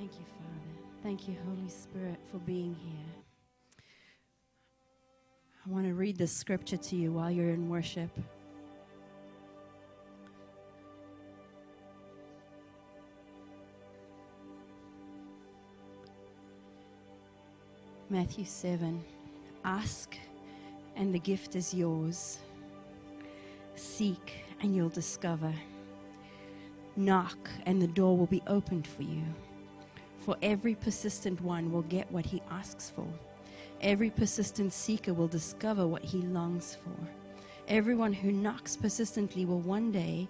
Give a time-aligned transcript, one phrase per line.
[0.00, 1.02] Thank you, Father.
[1.02, 3.84] Thank you, Holy Spirit, for being here.
[5.66, 8.08] I want to read this scripture to you while you're in worship.
[18.08, 19.04] Matthew 7
[19.66, 20.16] Ask,
[20.96, 22.38] and the gift is yours.
[23.74, 25.52] Seek, and you'll discover.
[26.96, 29.24] Knock, and the door will be opened for you.
[30.20, 33.06] For every persistent one will get what he asks for.
[33.80, 37.08] Every persistent seeker will discover what he longs for.
[37.66, 40.28] Everyone who knocks persistently will one day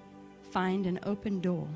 [0.53, 1.67] find an open door.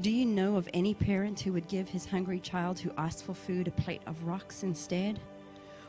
[0.00, 3.34] Do you know of any parent who would give his hungry child who asked for
[3.34, 5.20] food a plate of rocks instead?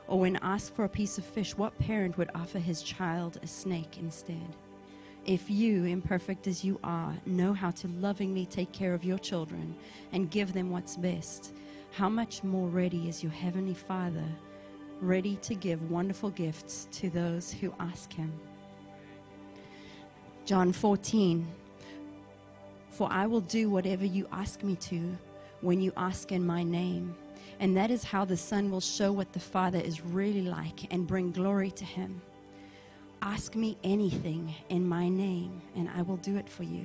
[0.10, 3.48] Or when asked for a piece of fish, what parent would offer his child a
[3.48, 4.56] snake instead?
[5.26, 9.74] If you, imperfect as you are, know how to lovingly take care of your children
[10.12, 11.54] and give them what's best,
[11.92, 14.26] how much more ready is your Heavenly Father,
[15.00, 18.34] ready to give wonderful gifts to those who ask Him?
[20.44, 21.48] John 14
[22.90, 25.18] For I will do whatever you ask me to
[25.62, 27.16] when you ask in my name.
[27.62, 31.08] And that is how the Son will show what the Father is really like and
[31.08, 32.22] bring glory to Him.
[33.26, 36.84] Ask me anything in my name, and I will do it for you.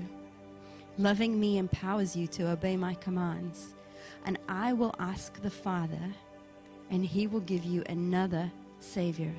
[0.96, 3.74] Loving me empowers you to obey my commands.
[4.24, 6.14] And I will ask the Father,
[6.90, 9.34] and he will give you another Savior,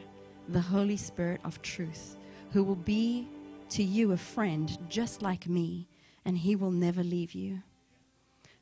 [0.49, 2.17] the Holy Spirit of truth,
[2.51, 3.29] who will be
[3.69, 5.87] to you a friend just like me,
[6.25, 7.63] and he will never leave you.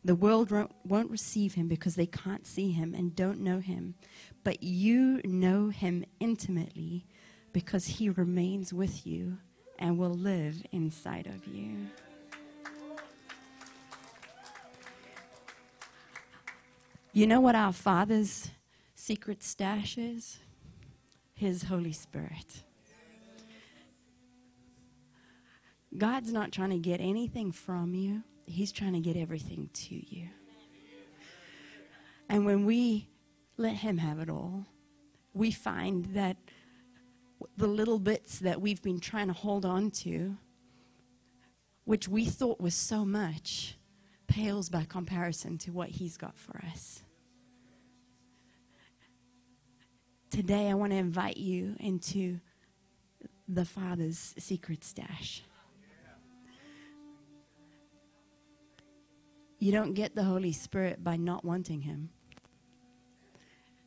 [0.05, 0.51] The world
[0.85, 3.95] won't receive him because they can't see him and don't know him.
[4.43, 7.07] But you know him intimately
[7.53, 9.37] because he remains with you
[9.79, 11.87] and will live inside of you.
[17.13, 18.51] You know what our Father's
[18.93, 20.39] secret stash is?
[21.33, 22.63] His Holy Spirit.
[25.97, 30.27] God's not trying to get anything from you, He's trying to get everything to you.
[32.29, 33.09] And when we
[33.57, 34.65] let Him have it all,
[35.33, 36.37] we find that
[37.57, 40.37] the little bits that we've been trying to hold on to,
[41.85, 43.77] which we thought was so much,
[44.27, 47.03] pales by comparison to what He's got for us.
[50.29, 52.39] Today, I want to invite you into
[53.47, 55.43] the Father's secret stash.
[59.59, 62.09] You don't get the Holy Spirit by not wanting Him.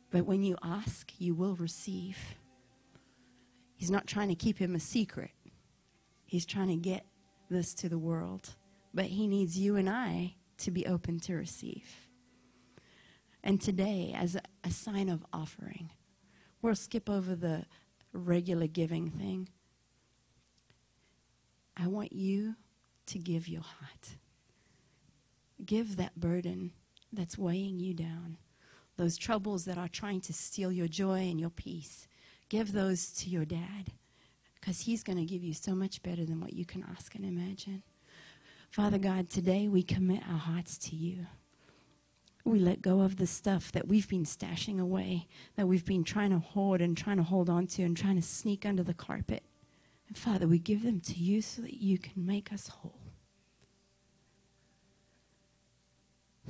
[0.09, 2.17] But when you ask, you will receive.
[3.81, 5.31] He's not trying to keep him a secret.
[6.27, 7.03] He's trying to get
[7.49, 8.51] this to the world.
[8.93, 11.89] But he needs you and I to be open to receive.
[13.43, 15.89] And today, as a, a sign of offering,
[16.61, 17.65] we'll skip over the
[18.13, 19.49] regular giving thing.
[21.75, 22.57] I want you
[23.07, 24.09] to give your heart.
[25.65, 26.73] Give that burden
[27.11, 28.37] that's weighing you down,
[28.97, 32.07] those troubles that are trying to steal your joy and your peace.
[32.51, 33.93] Give those to your dad
[34.55, 37.23] because he's going to give you so much better than what you can ask and
[37.23, 37.81] imagine.
[38.69, 41.27] Father God, today we commit our hearts to you.
[42.43, 46.31] We let go of the stuff that we've been stashing away, that we've been trying
[46.31, 49.43] to hoard and trying to hold on to and trying to sneak under the carpet.
[50.09, 52.99] And Father, we give them to you so that you can make us whole.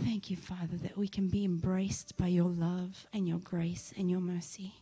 [0.03, 4.09] Thank you, Father, that we can be embraced by your love and your grace and
[4.09, 4.73] your mercy.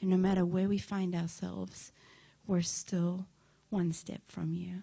[0.00, 1.92] And no matter where we find ourselves,
[2.46, 3.26] we're still
[3.70, 4.82] one step from you.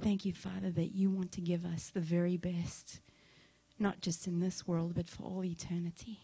[0.00, 3.00] Thank you, Father, that you want to give us the very best,
[3.78, 6.20] not just in this world, but for all eternity.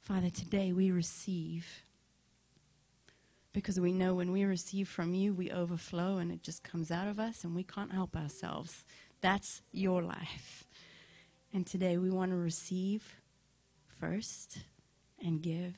[0.00, 1.84] Father, today we receive
[3.52, 7.08] because we know when we receive from you, we overflow and it just comes out
[7.08, 8.84] of us and we can't help ourselves.
[9.20, 10.64] That's your life.
[11.52, 13.16] And today we want to receive
[13.86, 14.58] first
[15.20, 15.74] and give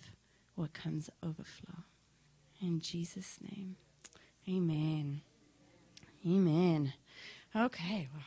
[0.55, 1.85] what comes overflow.
[2.61, 3.77] In Jesus' name,
[4.49, 5.23] amen.
[6.27, 6.93] Amen.
[7.55, 8.23] Okay, well,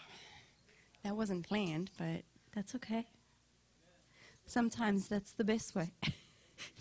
[1.04, 2.24] that wasn't planned, but
[2.54, 3.07] that's okay.
[4.45, 5.94] Sometimes that's the best way.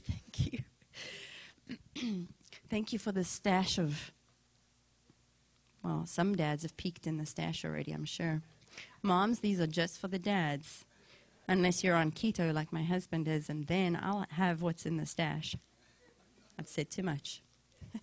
[0.07, 2.27] Thank you.
[2.69, 4.13] Thank you for the stash of,
[5.83, 8.43] well, some dads have peeked in the stash already, I'm sure.
[9.03, 10.85] Moms, these are just for the dads
[11.49, 15.07] unless you're on keto like my husband is, and then I'll have what's in the
[15.07, 15.57] stash.
[16.59, 17.43] I've said too much.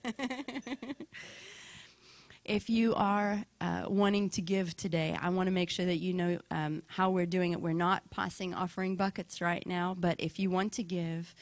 [2.46, 6.14] if you are uh, wanting to give today, I want to make sure that you
[6.14, 7.62] know um, how we're doing it.
[7.62, 11.34] We're not passing offering buckets right now, but if you want to give,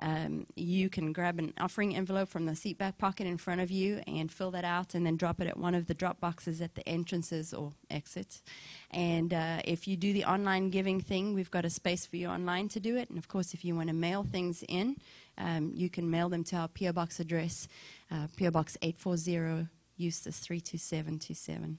[0.00, 3.70] um, you can grab an offering envelope from the seat back pocket in front of
[3.70, 6.60] you and fill that out and then drop it at one of the drop boxes
[6.60, 8.42] at the entrances or exits.
[8.90, 12.28] And uh, if you do the online giving thing, we've got a space for you
[12.28, 13.08] online to do it.
[13.08, 14.96] And of course, if you want to mail things in,
[15.38, 17.68] um, you can mail them to our PO Box address,
[18.10, 19.68] uh, PO Box 840.
[19.98, 21.78] Eustis 32727.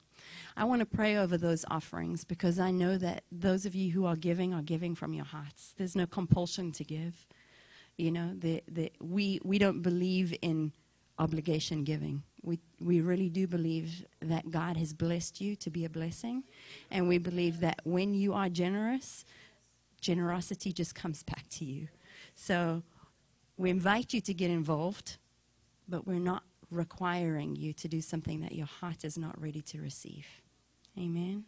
[0.55, 4.05] I want to pray over those offerings because I know that those of you who
[4.05, 5.75] are giving are giving from your hearts.
[5.77, 7.27] There's no compulsion to give.
[7.97, 10.71] You know, the, the, we, we don't believe in
[11.19, 12.23] obligation giving.
[12.43, 16.43] We, we really do believe that God has blessed you to be a blessing.
[16.91, 19.25] And we believe that when you are generous,
[19.99, 21.87] generosity just comes back to you.
[22.35, 22.83] So
[23.57, 25.17] we invite you to get involved,
[25.89, 29.81] but we're not requiring you to do something that your heart is not ready to
[29.81, 30.27] receive.
[30.97, 31.45] Amen.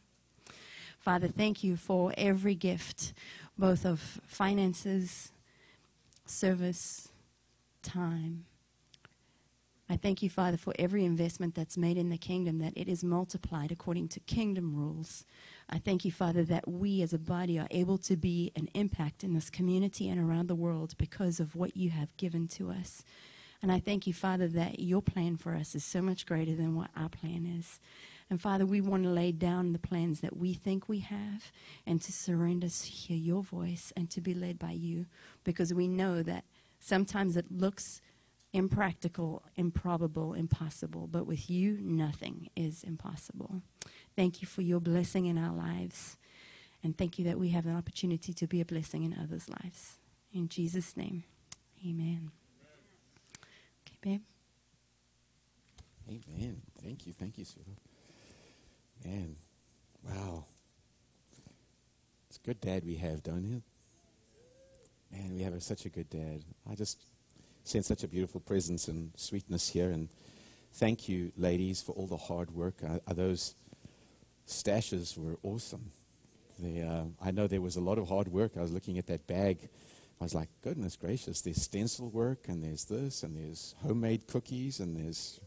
[0.99, 3.13] Father, thank you for every gift,
[3.57, 5.31] both of finances,
[6.29, 7.09] service,
[7.81, 8.45] time.
[9.91, 13.03] I thank you, Father, for every investment that's made in the kingdom, that it is
[13.03, 15.25] multiplied according to kingdom rules.
[15.67, 19.23] I thank you, Father, that we as a body are able to be an impact
[19.23, 23.03] in this community and around the world because of what you have given to us.
[23.63, 26.75] And I thank you, Father, that your plan for us is so much greater than
[26.75, 27.79] what our plan is.
[28.29, 31.51] And Father, we want to lay down the plans that we think we have
[31.85, 35.07] and to surrender to hear your voice and to be led by you
[35.43, 36.45] because we know that
[36.79, 38.01] sometimes it looks
[38.53, 43.61] impractical, improbable, impossible, but with you, nothing is impossible.
[44.15, 46.17] Thank you for your blessing in our lives.
[46.83, 49.97] And thank you that we have an opportunity to be a blessing in others' lives.
[50.33, 51.23] In Jesus' name,
[51.85, 52.31] amen
[53.85, 54.21] Okay, babe.
[56.07, 56.61] Amen.
[56.81, 57.13] Thank you.
[57.13, 57.61] Thank you, Sue.
[59.05, 59.35] Man,
[60.07, 60.45] wow.
[62.29, 63.61] It's a good dad we have, don't you?
[65.11, 66.43] Man, we have such a good dad.
[66.69, 67.05] I just
[67.63, 69.89] sense such a beautiful presence and sweetness here.
[69.89, 70.09] And
[70.73, 72.75] thank you, ladies, for all the hard work.
[72.87, 73.55] Uh, those
[74.47, 75.91] stashes were awesome.
[76.59, 78.51] They, uh, I know there was a lot of hard work.
[78.57, 79.69] I was looking at that bag
[80.21, 84.81] I was like, goodness gracious, there's stencil work and there's this and there's homemade cookies
[84.81, 85.39] and there's.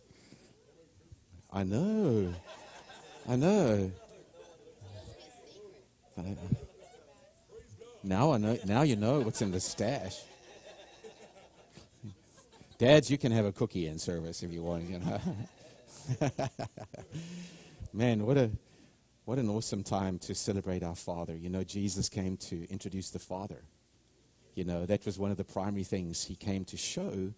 [1.52, 2.32] I know.
[3.28, 3.92] I know.
[8.02, 8.58] now I know.
[8.66, 10.20] Now you know what's in the stash.
[12.78, 14.90] Dads, you can have a cookie in service if you want.
[14.90, 15.20] You know.
[17.92, 18.50] Man, what a
[19.24, 21.36] what an awesome time to celebrate our Father.
[21.36, 23.62] You know, Jesus came to introduce the Father.
[24.56, 27.32] You know, that was one of the primary things he came to show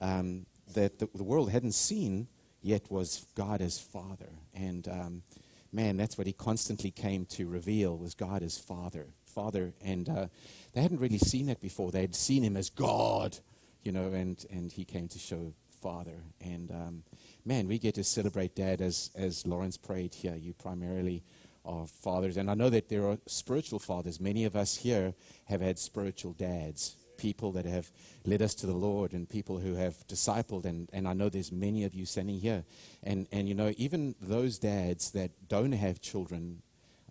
[0.00, 2.26] um, that the, the, world hadn't seen
[2.66, 4.30] yet was God as Father.
[4.52, 5.22] And um,
[5.72, 9.06] man, that's what he constantly came to reveal was God as Father.
[9.24, 10.26] Father, and uh,
[10.72, 11.90] they hadn't really seen that before.
[11.90, 13.38] They had seen him as God,
[13.82, 16.22] you know, and, and he came to show Father.
[16.40, 17.02] And um,
[17.44, 20.34] man, we get to celebrate Dad as, as Lawrence prayed here.
[20.34, 21.22] You primarily
[21.64, 22.36] are fathers.
[22.36, 24.20] And I know that there are spiritual fathers.
[24.20, 25.14] Many of us here
[25.44, 27.90] have had spiritual dads, people that have
[28.24, 30.64] led us to the Lord and people who have discipled.
[30.64, 32.64] And, and I know there's many of you standing here.
[33.02, 36.62] And, and you know, even those dads that don't have children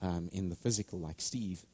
[0.01, 1.65] um, in the physical, like Steve,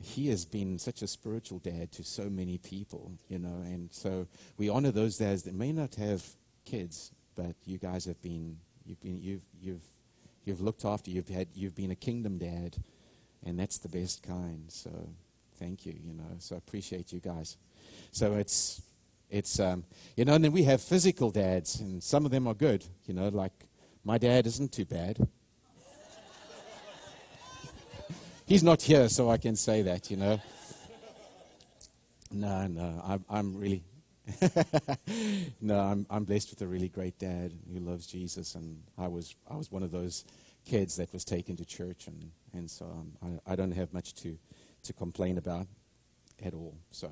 [0.00, 3.62] he has been such a spiritual dad to so many people, you know.
[3.64, 6.24] And so we honor those dads that may not have
[6.64, 9.82] kids, but you guys have been, you've been, you've, you've
[10.48, 12.76] you've looked after, you've had, you've been a kingdom dad,
[13.44, 14.64] and that's the best kind.
[14.68, 14.90] So
[15.56, 16.36] thank you, you know.
[16.38, 17.58] So I appreciate you guys.
[18.10, 18.82] So it's,
[19.30, 19.84] it's, um,
[20.16, 23.14] you know, and then we have physical dads, and some of them are good, you
[23.14, 23.52] know, like
[24.04, 25.28] my dad isn't too bad.
[28.46, 30.40] He's not here, so I can say that, you know.
[32.30, 33.84] No, no, I'm, I'm really,
[35.60, 39.36] no, I'm, I'm blessed with a really great dad who loves Jesus, and I was,
[39.50, 40.24] I was one of those
[40.64, 44.14] kids that was taken to church, and, and so um, I, I don't have much
[44.16, 44.38] to,
[44.84, 45.66] to complain about
[46.42, 46.76] at all.
[46.90, 47.10] So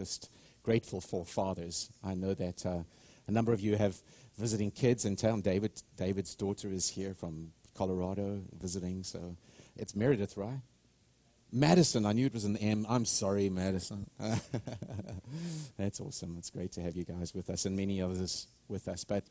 [0.00, 0.30] just
[0.62, 1.90] grateful for fathers.
[2.02, 2.84] I know that uh,
[3.28, 3.96] a number of you have
[4.38, 5.42] visiting kids in town.
[5.42, 9.36] David, David's daughter is here from Colorado visiting, so
[9.76, 10.62] it's Meredith, right?
[11.52, 12.86] Madison, I knew it was an M.
[12.88, 14.08] I'm sorry, Madison.
[15.76, 16.36] That's awesome.
[16.38, 19.04] It's great to have you guys with us and many others with us.
[19.04, 19.24] But,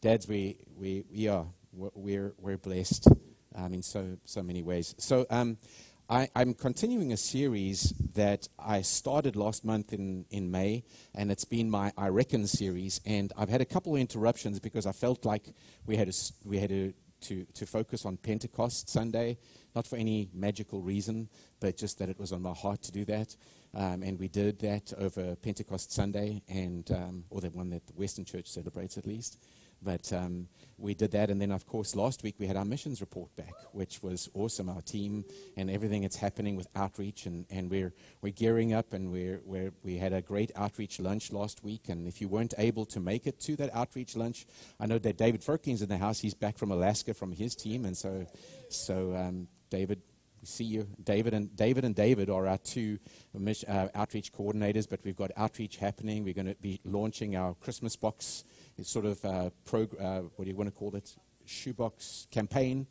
[0.00, 1.46] dads, we, we, we are.
[1.72, 3.06] We're, we're blessed
[3.54, 4.96] um, in so, so many ways.
[4.98, 5.58] So, um,
[6.08, 10.84] I, am continuing a series that I started last month in, in May,
[11.16, 13.00] and it's been my I Reckon series.
[13.04, 15.52] And I've had a couple of interruptions because I felt like
[15.84, 19.38] we had to, we had to to, to focus on Pentecost Sunday,
[19.74, 21.28] not for any magical reason,
[21.60, 23.34] but just that it was on my heart to do that.
[23.74, 27.94] Um, and we did that over Pentecost Sunday, and um, or the one that the
[27.94, 29.38] Western Church celebrates at least.
[29.86, 33.00] But um, we did that, and then of course last week we had our missions
[33.00, 34.68] report back, which was awesome.
[34.68, 35.24] Our team
[35.56, 39.72] and everything that's happening with outreach, and, and we're we're gearing up, and we're, we're
[39.84, 41.88] we had a great outreach lunch last week.
[41.88, 44.44] And if you weren't able to make it to that outreach lunch,
[44.80, 46.18] I know that David Firkins in the house.
[46.18, 48.26] He's back from Alaska from his team, and so
[48.68, 50.02] so um, David
[50.42, 50.88] see you.
[51.02, 52.98] David and David and David are our two
[53.36, 56.24] uh, outreach coordinators, but we've got outreach happening.
[56.24, 58.44] We're going to be launching our Christmas box
[58.82, 61.16] sort of uh, prog- uh, what do you want to call it?
[61.44, 62.86] Shoebox campaign.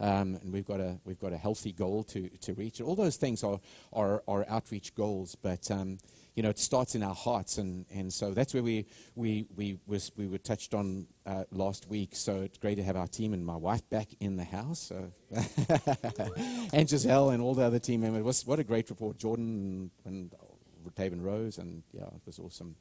[0.00, 2.80] Um, and we've got a we've got a healthy goal to, to reach.
[2.80, 3.58] All those things are
[3.92, 5.98] are, are outreach goals, but um,
[6.36, 9.76] you know, it starts in our hearts, and, and so that's where we we we
[9.88, 12.10] was we were touched on uh, last week.
[12.12, 15.10] So it's great to have our team and my wife back in the house, so
[16.72, 18.46] and Giselle and all the other team members.
[18.46, 20.34] What a great report, Jordan and, and
[20.94, 22.76] David Rose, and yeah, it was awesome.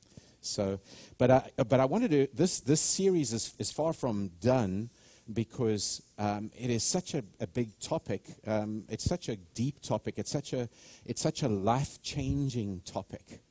[0.48, 0.80] So,
[1.18, 4.90] but I, but I wanted to this this series is is far from done
[5.34, 8.24] because um, it is such a, a big topic.
[8.46, 10.16] Um, it's such a deep topic.
[10.18, 10.70] It's such a
[11.06, 13.42] it's such a life changing topic.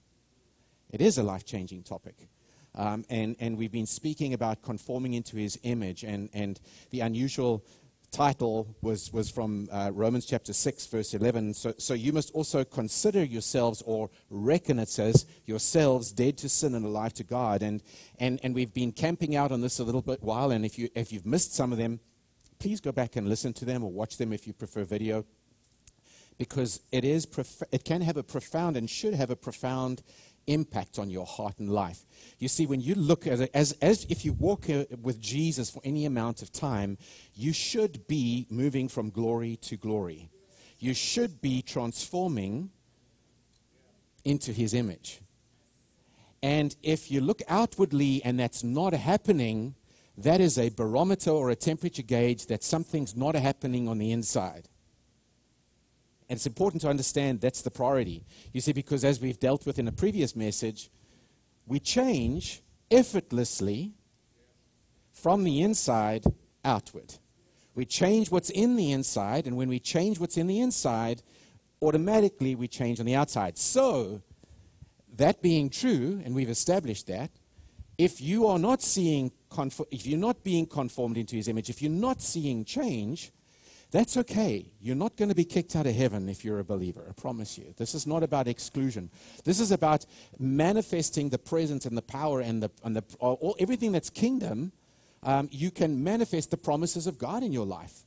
[0.91, 2.29] It is a life changing topic.
[2.77, 6.61] Um, and, and we've been speaking about conforming into his image and, and
[6.91, 7.65] the unusual
[8.11, 11.55] title was, was from uh, Romans chapter 6, verse 11.
[11.55, 16.75] So, so you must also consider yourselves, or reckon it says, yourselves dead to sin
[16.75, 17.63] and alive to God.
[17.63, 17.83] And,
[18.19, 20.51] and, and we've been camping out on this a little bit while.
[20.51, 22.01] And if, you, if you've missed some of them,
[22.59, 25.25] please go back and listen to them or watch them if you prefer video.
[26.39, 30.03] Because it, is prof- it can have a profound and should have a profound
[30.47, 32.05] impact on your heart and life.
[32.39, 35.71] You see, when you look at it, as, as if you walk uh, with Jesus
[35.71, 36.99] for any amount of time,
[37.35, 40.31] you should be moving from glory to glory.
[40.79, 42.71] You should be transforming
[44.25, 45.21] into his image.
[46.43, 49.75] And if you look outwardly and that's not happening,
[50.19, 54.69] that is a barometer or a temperature gauge that something's not happening on the inside.
[56.29, 58.25] And it's important to understand that's the priority.
[58.53, 60.91] You see, because as we've dealt with in a previous message,
[61.67, 63.93] we change effortlessly
[65.13, 66.25] from the inside
[66.65, 67.15] outward.
[67.75, 71.23] We change what's in the inside, and when we change what's in the inside,
[71.83, 73.59] automatically we change on the outside.
[73.59, 74.23] So,
[75.17, 77.31] that being true, and we've established that,
[77.99, 79.33] if you are not seeing,
[79.91, 83.33] if you're not being conformed into his image, if you're not seeing change,
[83.91, 84.73] that's okay.
[84.81, 87.07] You're not going to be kicked out of heaven if you're a believer.
[87.09, 87.73] I promise you.
[87.77, 89.11] This is not about exclusion.
[89.45, 90.05] This is about
[90.39, 94.73] manifesting the presence and the power and, the, and the, all, everything that's kingdom.
[95.23, 98.05] Um, you can manifest the promises of God in your life.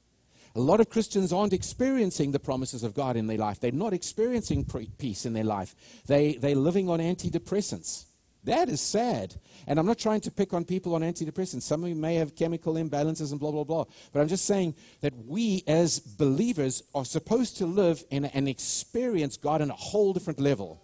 [0.56, 3.60] A lot of Christians aren't experiencing the promises of God in their life.
[3.60, 4.66] They're not experiencing
[4.98, 5.76] peace in their life.
[6.08, 8.06] They, they're living on antidepressants.
[8.46, 9.36] That is sad.
[9.68, 11.64] And I'm not trying to pick on people on antidepressants.
[11.64, 13.86] Some of you may have chemical imbalances and blah, blah, blah.
[14.14, 19.38] But I'm just saying that we as believers are supposed to live in and experience
[19.38, 20.82] God on a whole different level.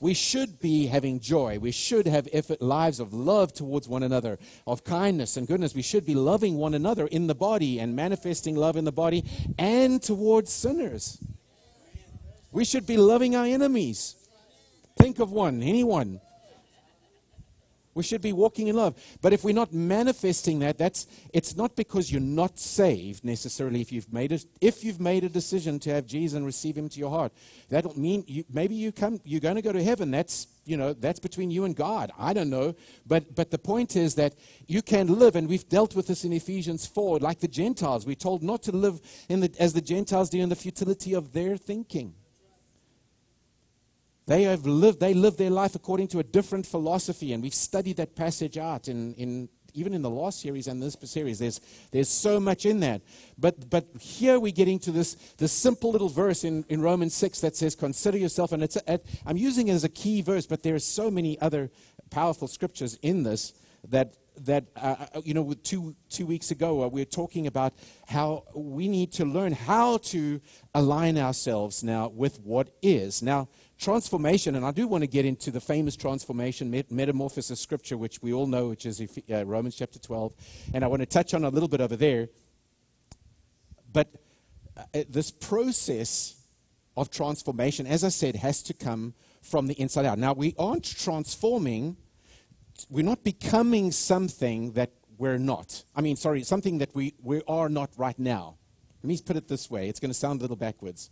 [0.00, 1.58] We should be having joy.
[1.58, 5.74] We should have effort, lives of love towards one another, of kindness and goodness.
[5.74, 9.24] We should be loving one another in the body and manifesting love in the body
[9.58, 11.18] and towards sinners.
[12.52, 14.14] We should be loving our enemies.
[14.96, 16.20] Think of one, anyone
[17.98, 18.94] we should be walking in love.
[19.20, 23.80] But if we're not manifesting that, that's it's not because you're not saved necessarily.
[23.80, 26.88] If you've made a, if you've made a decision to have Jesus and receive Him
[26.90, 27.32] to your heart,
[27.70, 30.12] that don't mean you, maybe you come you're going to go to heaven.
[30.12, 32.12] That's you know that's between you and God.
[32.16, 32.76] I don't know.
[33.04, 34.34] But but the point is that
[34.68, 37.18] you can live, and we've dealt with this in Ephesians four.
[37.18, 40.50] Like the Gentiles, we're told not to live in the, as the Gentiles do in
[40.50, 42.14] the futility of their thinking.
[44.28, 47.96] They have lived, they live their life according to a different philosophy, and we've studied
[47.96, 51.38] that passage out in, in even in the last series and this series.
[51.38, 51.60] There's,
[51.92, 53.00] there's so much in that.
[53.38, 57.40] But, but here we're getting to this, this simple little verse in, in Romans 6
[57.40, 58.52] that says, Consider yourself.
[58.52, 61.40] And it's a, I'm using it as a key verse, but there are so many
[61.40, 61.70] other
[62.10, 63.54] powerful scriptures in this
[63.88, 64.14] that
[64.44, 67.72] that uh, uh you know two two weeks ago uh, we were talking about
[68.06, 70.40] how we need to learn how to
[70.74, 75.50] align ourselves now with what is now transformation, and I do want to get into
[75.50, 79.98] the famous transformation, met- metamorphosis scripture, which we all know, which is uh, Romans chapter
[79.98, 80.34] 12.
[80.74, 82.28] And I want to touch on a little bit over there.
[83.92, 84.08] But
[84.76, 86.36] uh, this process
[86.96, 90.18] of transformation, as I said, has to come from the inside out.
[90.18, 91.96] Now, we aren't transforming,
[92.90, 95.84] we're not becoming something that we're not.
[95.96, 98.56] I mean, sorry, something that we, we are not right now.
[99.02, 101.10] Let me put it this way it's going to sound a little backwards.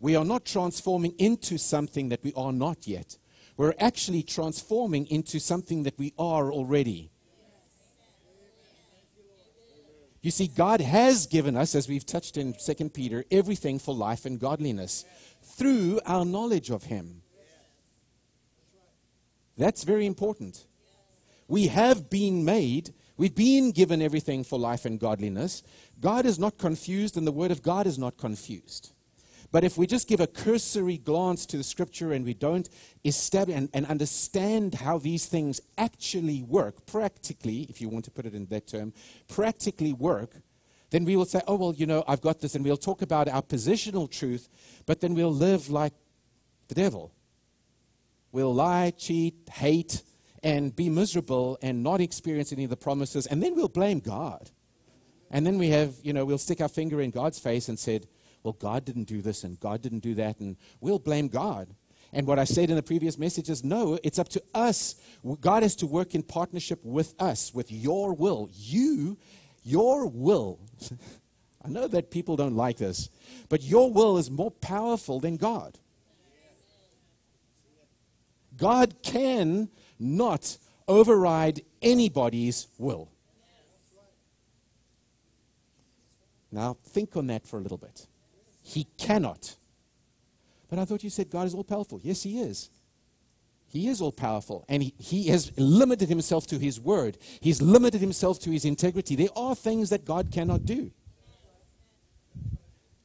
[0.00, 3.18] We are not transforming into something that we are not yet.
[3.56, 7.10] We're actually transforming into something that we are already.
[10.22, 14.24] You see, God has given us, as we've touched in 2 Peter, everything for life
[14.24, 15.04] and godliness
[15.42, 17.22] through our knowledge of Him.
[19.58, 20.64] That's very important.
[21.52, 25.62] We have been made, we've been given everything for life and godliness.
[26.00, 28.94] God is not confused, and the Word of God is not confused.
[29.50, 32.70] But if we just give a cursory glance to the scripture and we don't
[33.04, 38.24] establish and, and, understand how these things actually work, practically, if you want to put
[38.24, 38.94] it in that term,
[39.28, 40.36] practically work,
[40.88, 42.54] then we will say, oh, well, you know, I've got this.
[42.54, 44.48] And we'll talk about our positional truth,
[44.86, 45.92] but then we'll live like
[46.68, 47.12] the devil.
[48.32, 50.02] We'll lie, cheat, hate,
[50.42, 53.26] and be miserable and not experience any of the promises.
[53.26, 54.50] And then we'll blame God.
[55.30, 58.06] And then we have, you know, we'll stick our finger in God's face and said,
[58.42, 61.68] well, God didn't do this and God didn't do that, and we'll blame God.
[62.12, 64.96] And what I said in the previous message is no, it's up to us.
[65.40, 68.50] God has to work in partnership with us, with your will.
[68.52, 69.16] You,
[69.64, 70.60] your will.
[71.64, 73.08] I know that people don't like this,
[73.48, 75.78] but your will is more powerful than God.
[78.56, 79.70] God can
[80.02, 83.08] not override anybody's will.
[86.50, 88.06] Now, think on that for a little bit.
[88.62, 89.56] He cannot.
[90.68, 92.00] But I thought you said God is all powerful.
[92.02, 92.70] Yes, He is.
[93.68, 94.66] He is all powerful.
[94.68, 99.16] And he, he has limited Himself to His word, He's limited Himself to His integrity.
[99.16, 100.90] There are things that God cannot do.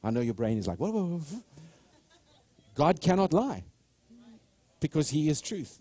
[0.04, 1.42] I know your brain is like, whoa, whoa, whoa.
[2.74, 3.64] God cannot lie
[4.80, 5.80] because He is truth.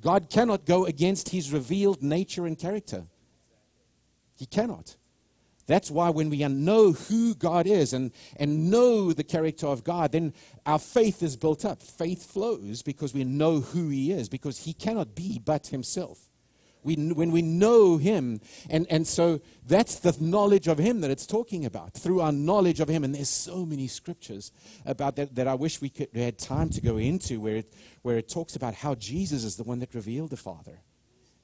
[0.00, 3.04] God cannot go against His revealed nature and character.
[4.36, 4.96] He cannot.
[5.66, 10.12] That's why when we know who God is and, and know the character of God,
[10.12, 10.32] then
[10.66, 11.82] our faith is built up.
[11.82, 16.29] Faith flows because we know who He is, because He cannot be but Himself.
[16.82, 21.26] We, when we know Him, and, and so that's the knowledge of Him that it's
[21.26, 23.04] talking about, through our knowledge of Him.
[23.04, 24.52] And there's so many scriptures
[24.86, 27.74] about that that I wish we could we had time to go into, where it,
[28.02, 30.80] where it talks about how Jesus is the one that revealed the Father.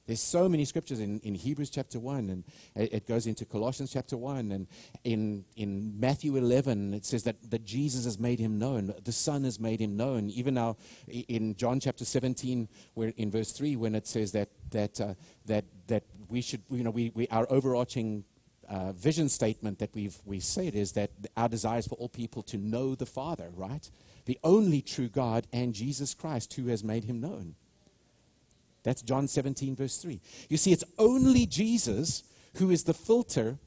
[0.07, 2.43] There's so many scriptures in, in Hebrews chapter 1, and
[2.75, 4.67] it goes into Colossians chapter 1, and
[5.03, 9.43] in, in Matthew 11, it says that, that Jesus has made him known, the Son
[9.43, 10.29] has made him known.
[10.29, 15.01] Even now in John chapter 17, where in verse 3, when it says that, that,
[15.01, 15.13] uh,
[15.45, 18.23] that, that we should, you know, we, we, our overarching
[18.69, 22.43] uh, vision statement that we've we said is that our desire is for all people
[22.43, 23.89] to know the Father, right?
[24.25, 27.55] The only true God and Jesus Christ who has made him known.
[28.87, 30.21] That's John 17, verse 3.
[30.47, 32.23] You see, it's only Jesus
[32.55, 33.57] who is the filter,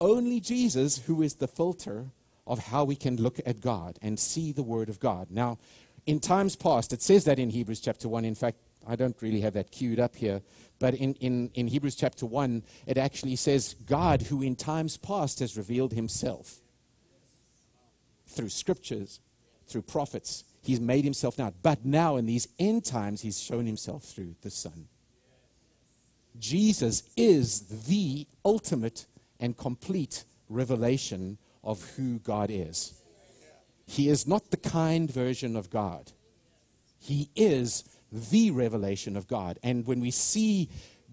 [0.00, 2.06] only Jesus who is the filter
[2.44, 5.28] of how we can look at God and see the Word of God.
[5.30, 5.58] Now,
[6.06, 8.24] in times past, it says that in Hebrews chapter 1.
[8.24, 10.42] In fact, I don't really have that queued up here,
[10.80, 15.38] but in, in, in Hebrews chapter 1, it actually says, God, who in times past
[15.38, 16.56] has revealed himself
[18.26, 19.20] through scriptures,
[19.68, 21.54] through prophets, He's made himself known.
[21.62, 24.88] But now, in these end times, he's shown himself through the Son.
[26.38, 29.06] Jesus is the ultimate
[29.38, 33.00] and complete revelation of who God is.
[33.86, 36.12] He is not the kind version of God,
[36.98, 39.58] He is the revelation of God.
[39.62, 40.68] And when we see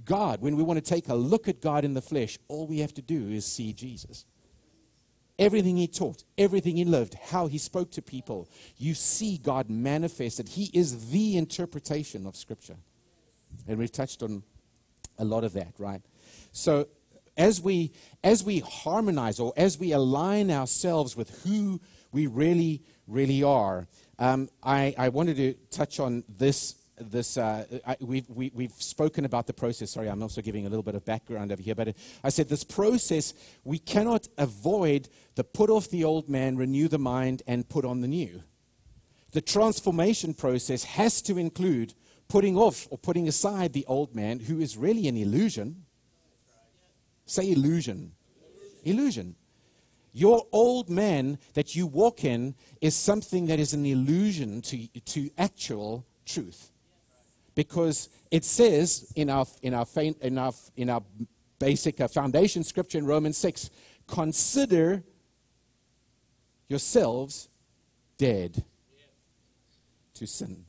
[0.06, 2.80] God, when we want to take a look at God in the flesh, all we
[2.80, 4.26] have to do is see Jesus.
[5.40, 10.50] Everything he taught, everything he lived, how he spoke to people, you see God manifested.
[10.50, 12.78] He is the interpretation of Scripture.
[13.68, 14.44] And we've touched on
[15.18, 16.02] a lot of that, right?
[16.52, 16.88] So
[17.36, 17.92] as we
[18.24, 23.88] as we harmonize or as we align ourselves with who we really, really are,
[24.20, 28.82] um, I, I wanted to touch on this this uh, I, we've, we, we have
[28.82, 29.92] spoken about the process.
[29.92, 32.64] Sorry i'm also giving a little bit of background over here but i said this
[32.64, 37.86] process we cannot avoid the put off the old man renew the mind and put
[37.86, 38.44] on the new.
[39.32, 41.94] The transformation process has to include
[42.28, 45.86] putting off or putting aside the old man who is really an illusion.
[47.26, 48.12] Say illusion.
[48.84, 49.36] Illusion.
[50.12, 55.32] Your old man that you walk in is something that is an illusion to, to
[55.38, 56.73] actual truth
[57.56, 61.04] because it says in our, in our, in our, in our
[61.60, 63.70] basic uh, foundation scripture in Romans 6
[64.08, 65.04] consider
[66.68, 67.50] yourselves
[68.18, 68.64] dead
[70.16, 70.66] to sin.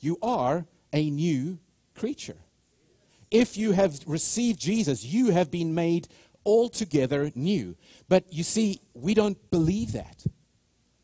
[0.00, 1.58] You are a new
[1.94, 2.36] creature.
[3.30, 6.08] If you have received Jesus, you have been made
[6.44, 7.76] altogether new.
[8.08, 10.24] But you see, we don't believe that.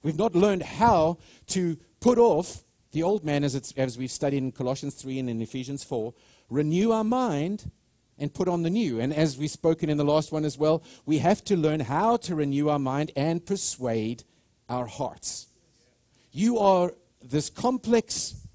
[0.02, 1.18] We've not learned how
[1.48, 5.42] to put off the old man, as, as we've studied in Colossians 3 and in
[5.42, 6.14] Ephesians 4,
[6.50, 7.70] renew our mind
[8.18, 9.00] and put on the new.
[9.00, 12.18] And as we've spoken in the last one as well, we have to learn how
[12.18, 14.24] to renew our mind and persuade
[14.68, 15.48] our hearts.
[16.30, 18.46] You are this complex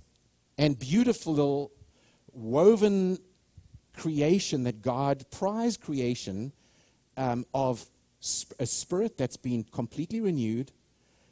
[0.57, 1.71] and beautiful
[2.31, 3.17] woven
[3.95, 6.53] creation that God prized creation
[7.17, 7.85] um, of
[8.21, 10.71] sp- a spirit that's been completely renewed,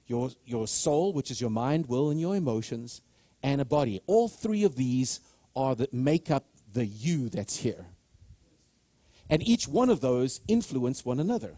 [0.08, 3.02] your, your soul, which is your mind, will, and your emotions,
[3.42, 4.02] and a body.
[4.08, 5.20] All three of these
[5.56, 7.86] are that make up the you that's here.
[9.30, 11.56] And each one of those influence one another.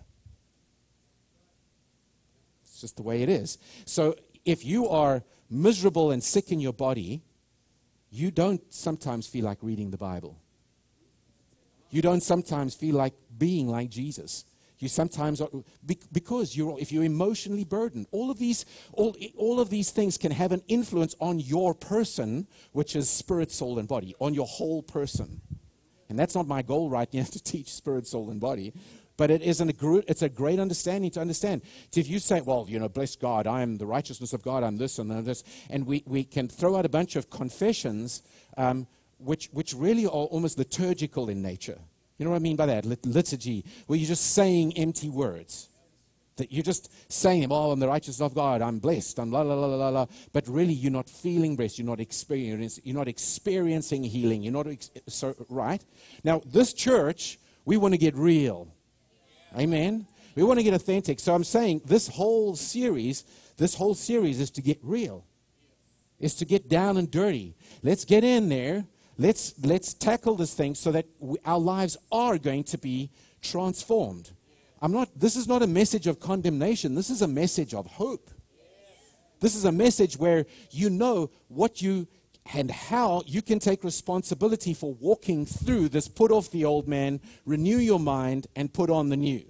[2.63, 3.57] It's just the way it is.
[3.85, 7.21] So if you are miserable and sick in your body,
[8.09, 10.37] you don't sometimes feel like reading the Bible.
[11.89, 14.45] You don't sometimes feel like being like Jesus.
[14.79, 15.49] You sometimes are,
[16.11, 20.31] because you're, if you're emotionally burdened, all of these, all, all of these things can
[20.31, 24.83] have an influence on your person, which is spirit, soul, and body, on your whole
[24.83, 25.41] person.
[26.09, 28.73] And that's not my goal right now to teach spirit, soul, and body.
[29.17, 29.73] But it is an,
[30.07, 31.63] it's a great understanding to understand.
[31.95, 34.77] If you say, well, you know, bless God, I am the righteousness of God, I'm
[34.77, 38.21] this and this, and we, we can throw out a bunch of confessions
[38.57, 38.85] um,
[39.17, 41.79] which, which really are almost liturgical in nature.
[42.17, 42.85] You know what I mean by that?
[42.85, 45.69] Lit- liturgy, where you're just saying empty words.
[46.37, 49.41] That you're just saying them, oh, I'm the righteousness of God, I'm blessed, I'm la
[49.41, 50.05] la la la la.
[50.33, 54.67] But really, you're not feeling blessed, you're not experiencing, you're not experiencing healing, you're not,
[54.67, 55.83] ex- so, right?
[56.23, 58.67] Now, this church, we want to get real.
[59.57, 60.05] Amen?
[60.35, 61.19] We want to get authentic.
[61.19, 63.23] So I'm saying this whole series,
[63.57, 65.25] this whole series is to get real,
[66.19, 67.55] is to get down and dirty.
[67.81, 68.85] Let's get in there
[69.17, 74.31] let's, let's tackle this thing so that we, our lives are going to be transformed.
[74.81, 76.95] I'm not, this is not a message of condemnation.
[76.95, 78.29] This is a message of hope.
[79.39, 82.07] This is a message where you know what you
[82.53, 87.19] and how you can take responsibility for walking through this put off the old man,
[87.45, 89.43] renew your mind, and put on the new.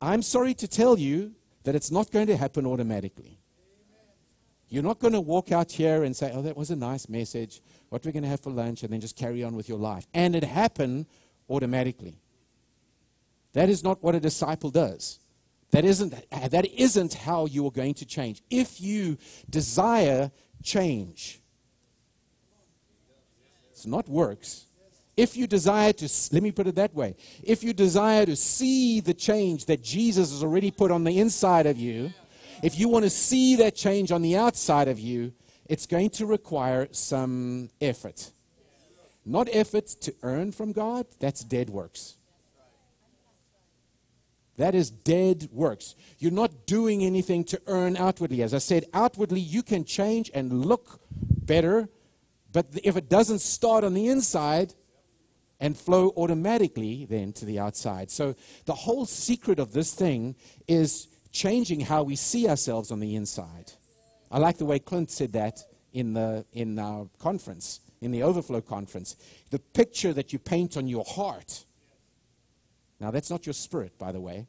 [0.00, 1.32] I'm sorry to tell you
[1.64, 3.38] that it's not going to happen automatically.
[4.68, 7.60] You're not going to walk out here and say, Oh, that was a nice message
[7.88, 10.06] what we're going to have for lunch, and then just carry on with your life.
[10.12, 11.06] And it happened
[11.48, 12.18] automatically.
[13.52, 15.18] That is not what a disciple does.
[15.70, 18.42] That isn't, that isn't how you are going to change.
[18.50, 19.18] If you
[19.48, 20.30] desire
[20.62, 21.40] change,
[23.70, 24.66] it's not works.
[25.16, 29.00] If you desire to, let me put it that way, if you desire to see
[29.00, 32.12] the change that Jesus has already put on the inside of you,
[32.62, 35.32] if you want to see that change on the outside of you,
[35.68, 38.30] it's going to require some effort.
[39.24, 42.16] Not effort to earn from God, that's dead works.
[44.56, 45.94] That is dead works.
[46.18, 48.42] You're not doing anything to earn outwardly.
[48.42, 51.88] As I said, outwardly you can change and look better,
[52.52, 54.74] but if it doesn't start on the inside
[55.60, 58.10] and flow automatically then to the outside.
[58.10, 63.14] So the whole secret of this thing is changing how we see ourselves on the
[63.14, 63.72] inside.
[64.36, 65.60] I like the way Clint said that
[65.94, 69.16] in, the, in our conference, in the overflow conference.
[69.48, 71.64] The picture that you paint on your heart.
[73.00, 74.46] Now, that's not your spirit, by the way.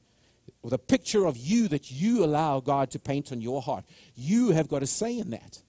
[0.61, 3.85] Or the picture of you that you allow God to paint on your heart.
[4.13, 5.61] You have got a say in that.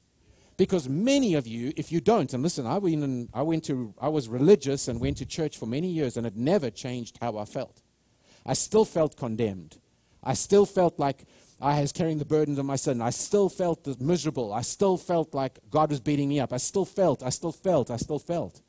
[0.57, 4.09] Because many of you, if you don't, and listen, I went, I went to, I
[4.09, 7.45] was religious and went to church for many years, and it never changed how I
[7.45, 7.83] felt.
[8.45, 9.79] I still felt condemned.
[10.25, 11.25] I still felt like
[11.61, 13.01] I was carrying the burdens of my sin.
[13.01, 14.53] I still felt miserable.
[14.53, 16.53] I still felt like God was beating me up.
[16.53, 18.61] I still felt, I still felt, I still felt.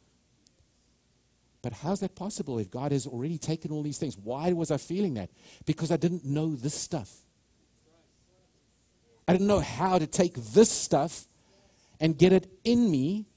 [1.62, 4.18] But how's that possible if God has already taken all these things?
[4.18, 5.30] Why was I feeling that?
[5.66, 7.14] Because I didn't know this stuff.
[9.28, 11.26] I didn't know how to take this stuff
[12.00, 13.28] and get it in me,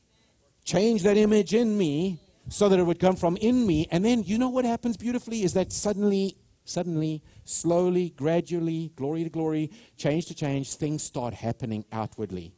[0.65, 3.87] change that image in me so that it would come from in me.
[3.91, 9.31] And then you know what happens beautifully is that suddenly Suddenly, slowly, gradually, glory to
[9.31, 12.53] glory, change to change, things start happening outwardly.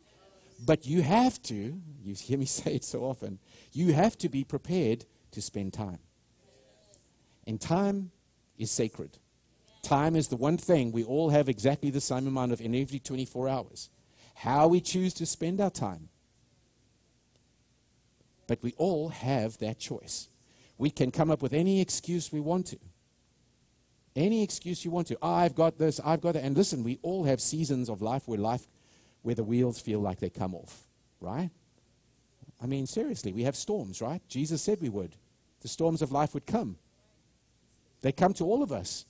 [0.64, 3.38] But you have to, you hear me say it so often,
[3.72, 5.98] you have to be prepared to spend time.
[7.46, 8.10] And time
[8.58, 9.18] is sacred.
[9.82, 12.98] Time is the one thing we all have exactly the same amount of in every
[12.98, 13.90] 24 hours.
[14.34, 16.08] How we choose to spend our time.
[18.46, 20.28] But we all have that choice.
[20.78, 22.78] We can come up with any excuse we want to.
[24.16, 25.18] Any excuse you want to.
[25.22, 26.44] I've got this, I've got that.
[26.44, 28.66] And listen, we all have seasons of life where life,
[29.22, 30.84] where the wheels feel like they come off,
[31.20, 31.50] right?
[32.62, 34.22] I mean, seriously, we have storms, right?
[34.28, 35.16] Jesus said we would.
[35.62, 36.76] The storms of life would come.
[38.02, 39.04] They come to all of us.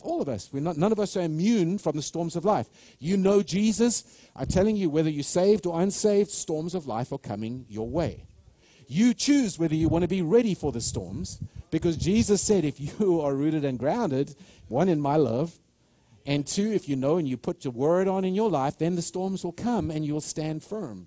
[0.00, 0.48] All of us.
[0.52, 2.68] We're not, none of us are immune from the storms of life.
[2.98, 4.04] You know Jesus.
[4.34, 8.24] I'm telling you, whether you're saved or unsaved, storms of life are coming your way.
[8.88, 11.38] You choose whether you want to be ready for the storms
[11.70, 14.34] because Jesus said, if you are rooted and grounded,
[14.68, 15.58] one, in my love,
[16.26, 18.96] and two, if you know and you put your word on in your life, then
[18.96, 21.06] the storms will come and you'll stand firm.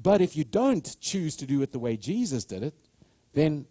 [0.00, 2.74] But if you don't choose to do it the way Jesus did it,
[3.34, 3.66] then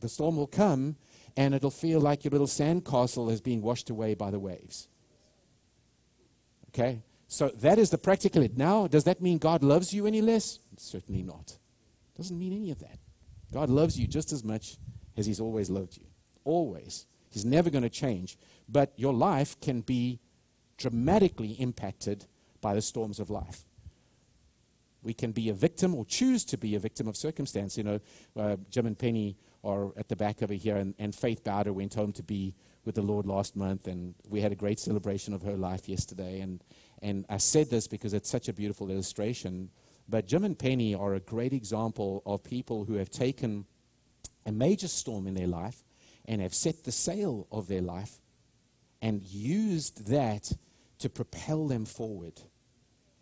[0.00, 0.96] the storm will come
[1.36, 4.88] and it'll feel like your little sandcastle is being washed away by the waves.
[6.68, 7.02] Okay?
[7.28, 8.58] So that is the practical it.
[8.58, 10.58] Now, does that mean God loves you any less?
[10.76, 11.56] Certainly not.
[12.16, 12.98] Doesn't mean any of that.
[13.52, 14.76] God loves you just as much
[15.16, 16.06] as He's always loved you.
[16.44, 17.06] Always.
[17.30, 18.36] He's never going to change.
[18.68, 20.20] But your life can be
[20.76, 22.26] dramatically impacted
[22.60, 23.62] by the storms of life.
[25.02, 27.76] We can be a victim or choose to be a victim of circumstance.
[27.76, 28.00] You know,
[28.36, 31.94] uh, Jim and Penny are at the back over here, and, and Faith Bowder went
[31.94, 35.42] home to be with the Lord last month, and we had a great celebration of
[35.42, 36.40] her life yesterday.
[36.40, 36.62] And,
[37.00, 39.70] and I said this because it's such a beautiful illustration.
[40.08, 43.66] But Jim and Penny are a great example of people who have taken
[44.46, 45.82] a major storm in their life
[46.26, 48.20] and have set the sail of their life
[49.00, 50.52] and used that
[50.98, 52.40] to propel them forward.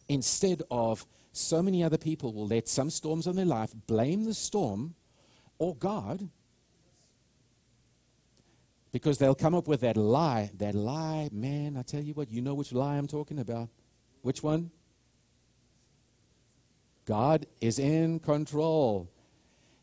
[0.09, 4.35] Instead of so many other people will let some storms in their life blame the
[4.35, 4.94] storm
[5.59, 6.28] or God
[8.92, 10.50] because they'll come up with that lie.
[10.59, 13.68] That lie, man, I tell you what, you know which lie I'm talking about.
[14.22, 14.70] Which one?
[17.06, 19.09] God is in control.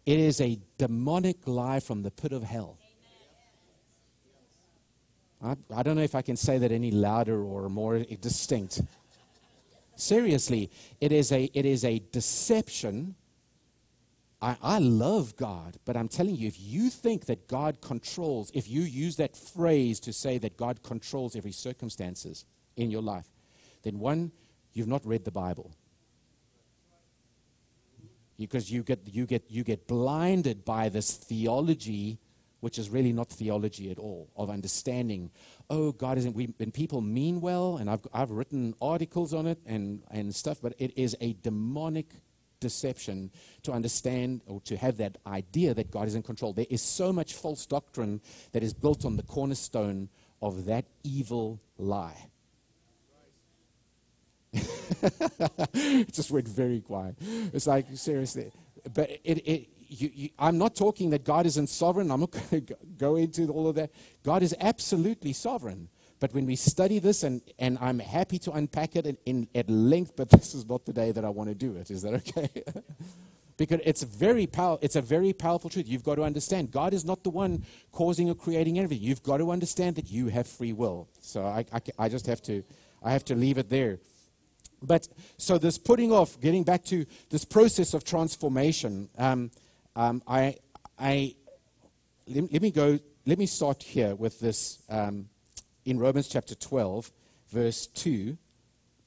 [0.08, 2.78] It is a demonic lie from the pit of hell.
[5.44, 8.82] I, I don't know if I can say that any louder or more distinct.
[9.98, 13.16] Seriously, it is a, it is a deception.
[14.42, 18.70] I, I love God, but I'm telling you, if you think that God controls, if
[18.70, 22.46] you use that phrase to say that God controls every circumstances
[22.78, 23.28] in your life,
[23.84, 24.32] then one,
[24.72, 25.74] you've not read the Bible.
[28.38, 32.20] Because you get, you get, you get blinded by this theology
[32.60, 35.30] which is really not theology at all, of understanding,
[35.70, 39.60] oh, God isn't, we, and people mean well, and I've, I've written articles on it
[39.66, 42.08] and, and stuff, but it is a demonic
[42.60, 43.30] deception
[43.64, 46.54] to understand or to have that idea that God is in control.
[46.54, 48.22] There is so much false doctrine
[48.54, 50.10] that is built on the cornerstone
[50.42, 52.30] of that evil lie.
[54.54, 57.16] it just went very quiet.
[57.54, 58.52] It's like, seriously.
[58.94, 62.12] But it, it, you, you, I'm not talking that God isn't sovereign.
[62.12, 63.92] I'm not going to go into all of that.
[64.24, 65.90] God is absolutely sovereign.
[66.20, 69.70] But when we study this, and, and I'm happy to unpack it in, in, at
[69.70, 71.92] length, but this is not the day that I want to do it.
[71.92, 72.50] Is that okay?
[73.58, 75.88] because it's very power, it's a very powerful truth.
[75.88, 79.04] You've got to understand God is not the one causing or creating everything.
[79.04, 81.08] You've got to understand that you have free will.
[81.22, 82.64] So I, I, I just have to,
[83.04, 84.00] I have to leave it there.
[84.82, 89.10] But so this putting off, getting back to this process of transformation.
[89.18, 89.52] Um,
[89.96, 90.56] um, I,
[91.00, 91.36] I,
[92.28, 95.30] let, let, me go, let me start here with this um,
[95.86, 97.12] in Romans chapter 12,
[97.50, 98.38] verse 2.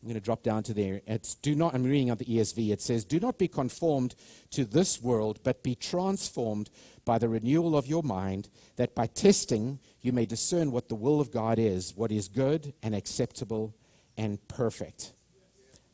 [0.03, 1.03] I'm going to drop down to there.
[1.07, 2.73] It's do not, I'm reading out the ESV.
[2.73, 4.15] It says, Do not be conformed
[4.51, 6.71] to this world, but be transformed
[7.05, 11.21] by the renewal of your mind, that by testing you may discern what the will
[11.21, 13.75] of God is, what is good and acceptable
[14.17, 15.13] and perfect.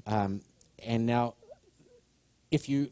[0.06, 0.40] Um,
[0.78, 1.34] and now,
[2.50, 2.90] if you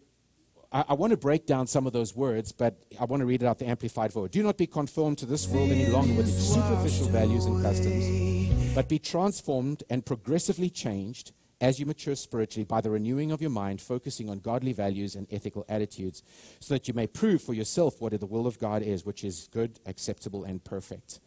[0.74, 3.42] I, I, want to break down some of those words, but I want to read
[3.42, 4.30] it out the Amplified Version.
[4.30, 8.74] Do not be conformed to this world any longer with its superficial values and customs,
[8.74, 13.50] but be transformed and progressively changed as you mature spiritually by the renewing of your
[13.50, 16.22] mind, focusing on godly values and ethical attitudes,
[16.58, 19.48] so that you may prove for yourself what the will of God is, which is
[19.52, 21.20] good, acceptable, and perfect.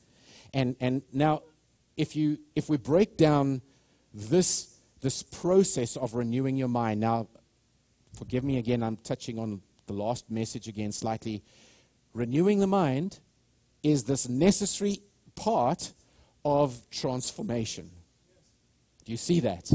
[0.54, 1.44] And, and now,
[1.96, 3.62] if, you, if we break down
[4.14, 7.28] this, this process of renewing your mind, now,
[8.16, 11.44] forgive me again, I'm touching on the last message again slightly.
[12.14, 13.20] Renewing the mind
[13.84, 15.00] is this necessary
[15.36, 15.94] part
[16.44, 17.90] of transformation.
[19.06, 19.72] Do you see that?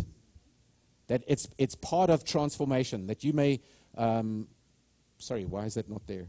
[1.07, 3.61] That it's, it's part of transformation, that you may.
[3.97, 4.49] Um,
[5.19, 6.27] sorry, why is that not there?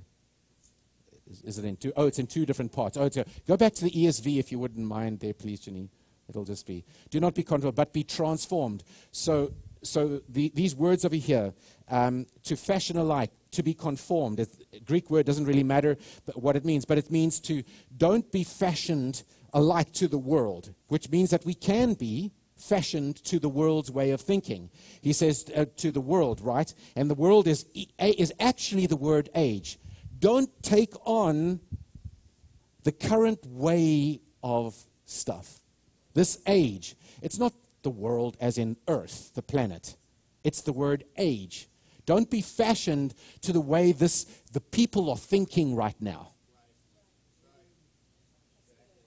[1.30, 1.94] Is, is, it in two?
[1.96, 2.98] Oh, it's in two different parts.
[2.98, 5.90] Oh, a, go back to the ESV if you wouldn't mind there, please, Janine.
[6.30, 6.86] It'll just be.
[7.10, 8.84] Do not be conformed, but be transformed.
[9.12, 11.54] So so the, these words over here,
[11.90, 14.38] um, to fashion alike, to be conformed.
[14.38, 14.48] The
[14.86, 15.98] Greek word doesn't really matter
[16.34, 17.64] what it means, but it means to
[17.96, 23.40] don't be fashioned alike to the world, which means that we can be fashioned to
[23.40, 24.70] the world's way of thinking.
[25.02, 26.74] He says uh, to the world, right?
[26.96, 27.66] And the world is,
[28.00, 29.78] is actually the word age.
[30.18, 31.60] Don't take on
[32.84, 35.63] the current way of stuff.
[36.14, 39.96] This age, it's not the world as in earth, the planet.
[40.44, 41.68] It's the word age.
[42.06, 46.34] Don't be fashioned to the way this the people are thinking right now.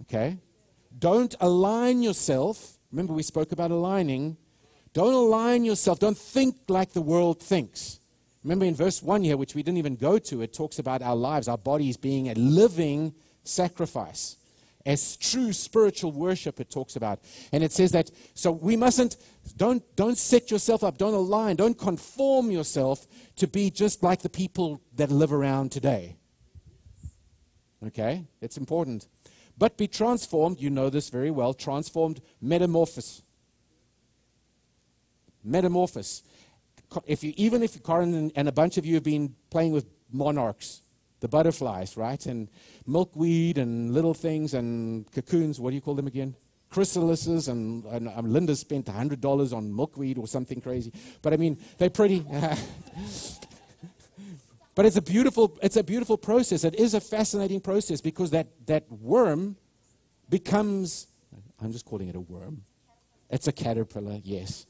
[0.03, 0.39] Okay?
[0.99, 2.79] Don't align yourself.
[2.91, 4.37] Remember, we spoke about aligning.
[4.93, 5.99] Don't align yourself.
[5.99, 8.01] Don't think like the world thinks.
[8.43, 11.17] Remember in verse 1 here, which we didn't even go to, it talks about our
[11.17, 14.37] lives, our bodies being a living sacrifice.
[14.87, 17.19] As true spiritual worship, it talks about.
[17.51, 19.17] And it says that, so we mustn't,
[19.57, 23.05] don't, don't set yourself up, don't align, don't conform yourself
[23.37, 26.17] to be just like the people that live around today.
[27.85, 28.27] Okay?
[28.41, 29.09] It's important.
[29.59, 33.23] But be transformed, you know this very well, transformed, metamorphosis.
[35.43, 36.23] Metamorphosis.
[37.07, 40.83] If you, even if Corin and a bunch of you have been playing with monarchs,
[41.21, 42.25] the butterflies, right?
[42.27, 42.49] And
[42.87, 46.35] milkweed and little things and cocoons, what do you call them again?
[46.71, 50.93] Chrysalises, and, and Linda spent $100 on milkweed or something crazy.
[51.23, 52.25] But I mean, they're pretty.
[54.77, 56.63] But it's a beautiful, it's a beautiful process.
[56.63, 59.57] It is a fascinating process because that, that worm
[60.29, 61.07] becomes,
[61.63, 62.61] I'm just calling it a worm.
[63.31, 64.67] It's a caterpillar, yes.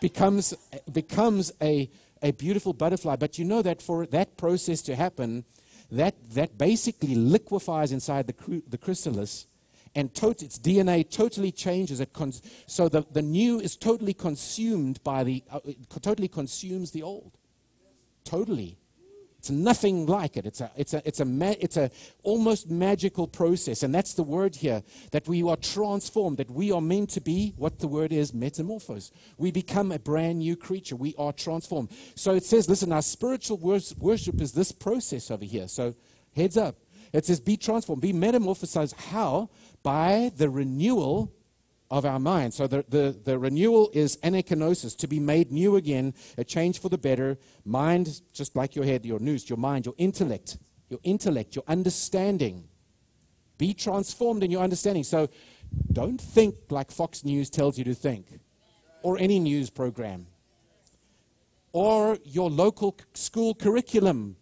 [0.00, 0.54] becomes
[0.92, 1.90] becomes a,
[2.22, 3.16] a beautiful butterfly.
[3.16, 5.44] But you know that for that process to happen,
[5.90, 9.46] that, that basically liquefies inside the, the chrysalis
[9.94, 12.00] and tot- its DNA totally changes.
[12.00, 15.60] It cons- so the, the new is totally consumed by the, uh,
[16.00, 17.32] totally consumes the old.
[18.24, 18.78] Totally.
[19.44, 20.46] It's nothing like it.
[20.46, 21.90] It's a, it's a, it's a, ma- it's a
[22.22, 23.82] almost magical process.
[23.82, 27.52] And that's the word here that we are transformed, that we are meant to be
[27.58, 29.12] what the word is metamorphose.
[29.36, 30.96] We become a brand new creature.
[30.96, 31.90] We are transformed.
[32.14, 35.68] So it says, listen, our spiritual worship is this process over here.
[35.68, 35.94] So
[36.34, 36.76] heads up.
[37.12, 38.94] It says, be transformed, be metamorphosized.
[38.94, 39.50] How?
[39.82, 41.34] By the renewal
[41.90, 42.54] of our mind.
[42.54, 46.88] So the, the, the renewal is anakainosis, to be made new again, a change for
[46.88, 47.38] the better.
[47.64, 52.68] Mind, just like your head, your nous, your mind, your intellect, your intellect, your understanding.
[53.58, 55.04] Be transformed in your understanding.
[55.04, 55.28] So
[55.92, 58.40] don't think like Fox News tells you to think,
[59.02, 60.26] or any news program,
[61.72, 64.36] or your local school curriculum,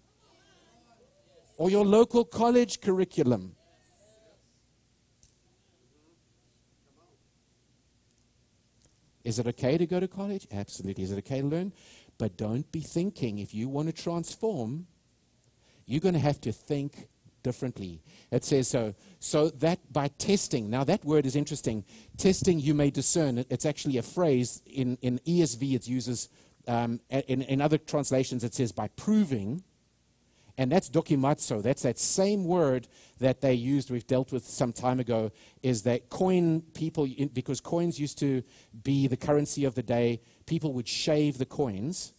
[1.57, 3.55] or your local college curriculum.
[9.24, 10.46] Is it okay to go to college?
[10.50, 11.04] Absolutely.
[11.04, 11.72] Is it okay to learn?
[12.18, 14.87] But don't be thinking if you want to transform,
[15.87, 17.08] you're going to have to think
[17.42, 18.00] differently.
[18.30, 18.94] It says so.
[19.18, 21.85] So that by testing, now that word is interesting.
[22.16, 23.44] Testing, you may discern.
[23.50, 26.28] It's actually a phrase in, in ESV, it uses,
[26.68, 29.62] um, in, in other translations, it says by proving
[30.58, 31.62] and that's dokimazo.
[31.62, 32.88] That's that same word
[33.18, 35.30] that they used, we've dealt with some time ago,
[35.62, 38.42] is that coin people, because coins used to
[38.82, 42.12] be the currency of the day, people would shave the coins.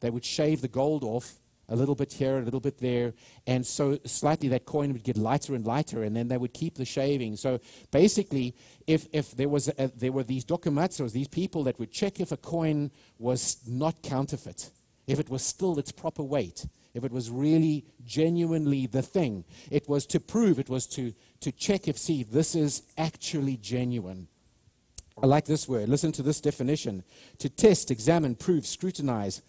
[0.00, 3.12] They would shave the gold off a little bit here, a little bit there,
[3.46, 6.76] and so slightly that coin would get lighter and lighter, and then they would keep
[6.76, 7.34] the shaving.
[7.36, 7.58] So
[7.90, 8.54] basically,
[8.86, 12.30] if, if there, was a, there were these dokumazos, these people that would check if
[12.30, 14.70] a coin was not counterfeit,
[15.08, 19.44] if it was still its proper weight, if it was really genuinely the thing.
[19.70, 24.28] It was to prove, it was to, to check if, see, this is actually genuine.
[25.22, 25.88] I like this word.
[25.88, 27.04] Listen to this definition
[27.38, 29.42] to test, examine, prove, scrutinize,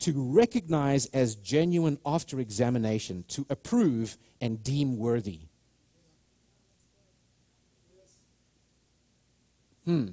[0.00, 5.40] to recognize as genuine after examination, to approve and deem worthy.
[9.84, 10.08] Hmm.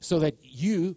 [0.00, 0.96] So that you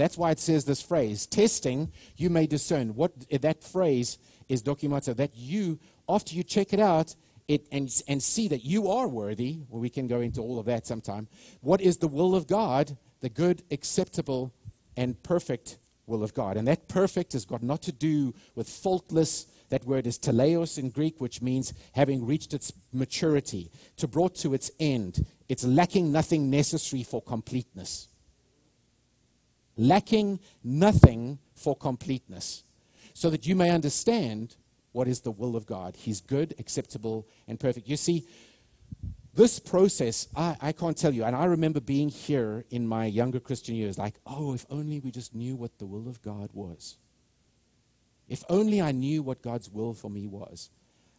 [0.00, 2.94] that's why it says this phrase testing, you may discern.
[2.94, 7.14] What that phrase is documented that you, after you check it out
[7.48, 10.66] it, and, and see that you are worthy, well, we can go into all of
[10.66, 11.28] that sometime.
[11.60, 12.96] What is the will of God?
[13.20, 14.54] The good, acceptable,
[14.96, 16.56] and perfect will of God.
[16.56, 19.46] And that perfect has got not to do with faultless.
[19.68, 24.54] That word is teleos in Greek, which means having reached its maturity, to brought to
[24.54, 25.26] its end.
[25.48, 28.09] It's lacking nothing necessary for completeness
[29.80, 32.64] lacking nothing for completeness,
[33.14, 34.56] so that you may understand
[34.92, 35.96] what is the will of God.
[35.96, 37.88] He's good, acceptable, and perfect.
[37.88, 38.26] You see,
[39.34, 41.24] this process, I, I, can't tell you.
[41.24, 45.10] And I remember being here in my younger Christian years, like, oh, if only we
[45.10, 46.96] just knew what the will of God was.
[48.28, 50.70] If only I knew what God's will for me was.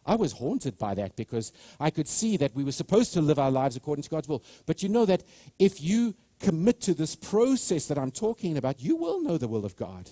[0.05, 3.39] I was haunted by that because I could see that we were supposed to live
[3.39, 4.43] our lives according to God's will.
[4.66, 5.24] But you know that
[5.59, 9.65] if you commit to this process that I'm talking about, you will know the will
[9.65, 10.09] of God.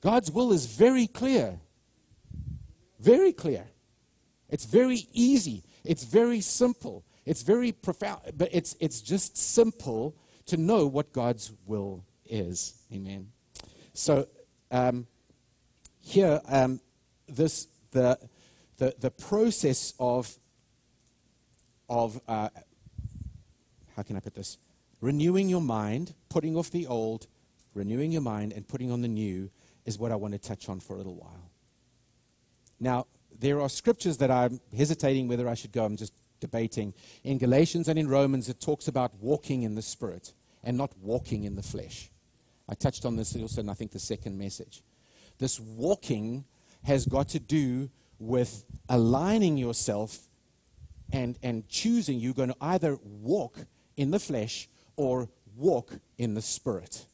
[0.00, 1.60] God's will is very clear.
[2.98, 3.66] Very clear.
[4.48, 5.62] It's very easy.
[5.84, 7.04] It's very simple.
[7.24, 12.74] It's very profound, but it's, it's just simple to know what God's will is.
[12.92, 13.28] Amen.
[13.92, 14.26] So,
[14.70, 15.06] um,
[16.00, 16.80] here, um,
[17.28, 18.18] this, the,
[18.78, 20.34] the, the process of,
[21.88, 22.48] of uh,
[23.96, 24.56] how can I put this?
[25.00, 27.26] Renewing your mind, putting off the old,
[27.74, 29.50] renewing your mind, and putting on the new
[29.86, 31.50] is what I want to touch on for a little while.
[32.78, 33.06] Now,
[33.38, 35.84] there are scriptures that I'm hesitating whether I should go.
[35.84, 36.94] I'm just debating.
[37.24, 40.32] In Galatians and in Romans, it talks about walking in the Spirit
[40.62, 42.10] and not walking in the flesh.
[42.68, 44.82] I touched on this also in, I think, the second message.
[45.38, 46.44] This walking
[46.84, 50.28] has got to do with aligning yourself
[51.12, 52.18] and, and choosing.
[52.18, 53.58] You're going to either walk
[53.96, 54.68] in the flesh
[55.00, 57.06] or walk in the Spirit.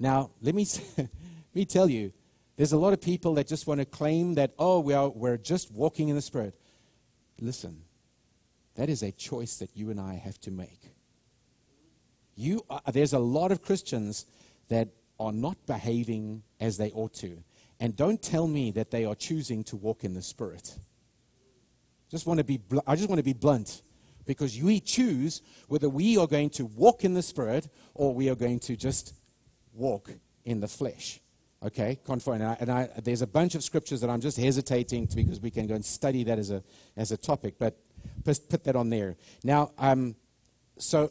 [0.00, 0.66] Now, let me,
[0.98, 1.08] let
[1.54, 2.12] me tell you,
[2.56, 5.36] there's a lot of people that just want to claim that, oh, we are, we're
[5.36, 6.58] just walking in the Spirit.
[7.40, 7.82] Listen,
[8.74, 10.90] that is a choice that you and I have to make.
[12.34, 14.26] You are, there's a lot of Christians
[14.66, 14.88] that
[15.20, 17.44] are not behaving as they ought to.
[17.78, 20.74] And don't tell me that they are choosing to walk in the Spirit.
[22.10, 23.82] Just want to be bl- I just want to be blunt
[24.26, 28.34] because we choose whether we are going to walk in the Spirit or we are
[28.34, 29.14] going to just
[29.72, 30.10] walk
[30.44, 31.20] in the flesh.
[31.62, 32.42] Okay, conform.
[32.42, 35.66] And, I, there's a bunch of scriptures that I'm just hesitating to because we can
[35.66, 36.62] go and study that as a,
[36.96, 37.76] as a topic, but
[38.24, 39.16] put that on there.
[39.42, 40.16] Now, um,
[40.78, 41.10] so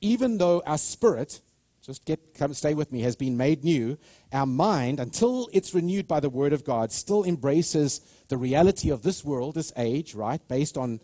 [0.00, 1.40] even though our spirit,
[1.82, 3.98] just get, come stay with me, has been made new,
[4.32, 9.02] our mind, until it's renewed by the Word of God, still embraces the reality of
[9.02, 11.00] this world, this age, right, based on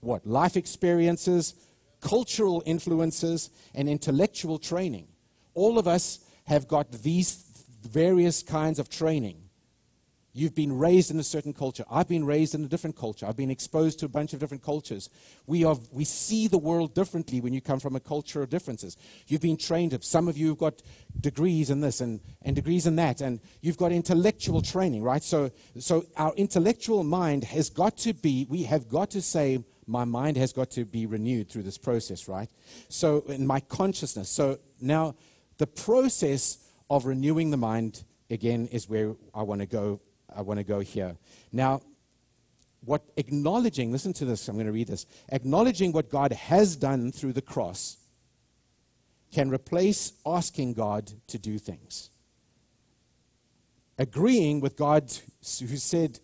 [0.00, 0.26] what?
[0.26, 1.54] Life experiences,
[2.00, 5.08] cultural influences, and intellectual training.
[5.54, 7.44] All of us have got these
[7.82, 9.42] various kinds of training.
[10.32, 11.84] You've been raised in a certain culture.
[11.90, 13.26] I've been raised in a different culture.
[13.26, 15.10] I've been exposed to a bunch of different cultures.
[15.46, 18.96] We, are, we see the world differently when you come from a culture of differences.
[19.26, 19.96] You've been trained.
[20.04, 20.82] Some of you have got
[21.20, 25.22] degrees in this and, and degrees in that, and you've got intellectual training, right?
[25.22, 30.04] So, so our intellectual mind has got to be, we have got to say, my
[30.04, 32.48] mind has got to be renewed through this process, right?
[32.88, 34.30] So, in my consciousness.
[34.30, 35.16] So now,
[35.58, 40.00] the process of renewing the mind, again, is where I want to go.
[40.34, 41.16] I want to go here.
[41.52, 41.82] Now,
[42.84, 45.06] what acknowledging, listen to this, I'm going to read this.
[45.30, 47.96] Acknowledging what God has done through the cross
[49.32, 52.10] can replace asking God to do things.
[53.98, 55.12] Agreeing with God
[55.58, 56.20] who said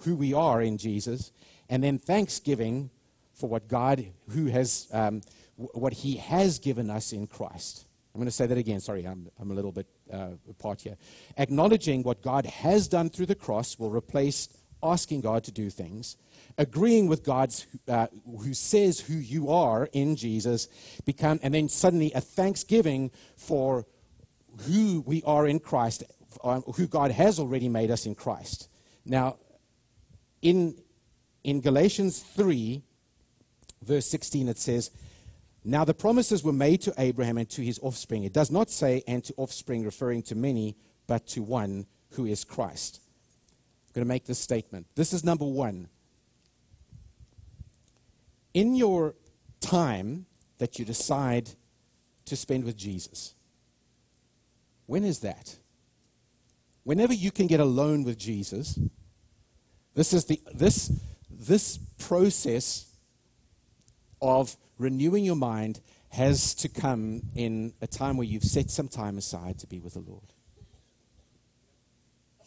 [0.00, 1.32] who we are in Jesus,
[1.68, 2.90] and then thanksgiving
[3.38, 5.22] for what God who has um,
[5.56, 7.84] what He has given us in Christ.
[8.14, 8.80] I'm going to say that again.
[8.80, 10.96] Sorry, I'm, I'm a little bit uh, apart here.
[11.36, 14.48] Acknowledging what God has done through the cross will replace
[14.82, 16.16] asking God to do things.
[16.56, 20.68] Agreeing with God's, uh, who says who you are in Jesus,
[21.04, 23.86] become, and then suddenly a thanksgiving for
[24.62, 26.02] who we are in Christ,
[26.42, 28.68] uh, who God has already made us in Christ.
[29.04, 29.36] Now,
[30.42, 30.76] in,
[31.44, 32.82] in Galatians 3,
[33.88, 34.90] verse 16, it says,
[35.64, 38.24] now, the promises were made to Abraham and to his offspring.
[38.24, 40.76] It does not say, and to offspring, referring to many,
[41.06, 43.00] but to one who is Christ.
[43.88, 44.86] I'm going to make this statement.
[44.94, 45.88] This is number one.
[48.54, 49.14] In your
[49.60, 50.26] time
[50.58, 51.50] that you decide
[52.24, 53.34] to spend with Jesus,
[54.86, 55.56] when is that?
[56.84, 58.78] Whenever you can get alone with Jesus,
[59.94, 60.90] this is the this
[61.30, 62.87] this process
[64.20, 69.18] of renewing your mind has to come in a time where you've set some time
[69.18, 70.32] aside to be with the Lord.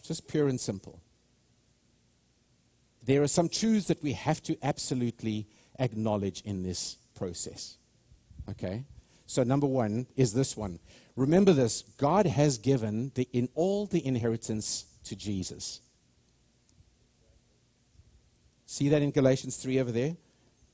[0.03, 0.99] Just pure and simple.
[3.03, 5.47] There are some truths that we have to absolutely
[5.79, 7.77] acknowledge in this process.
[8.49, 8.83] Okay?
[9.25, 10.79] So, number one is this one.
[11.15, 15.79] Remember this God has given the, in all the inheritance to Jesus.
[18.65, 20.15] See that in Galatians 3 over there?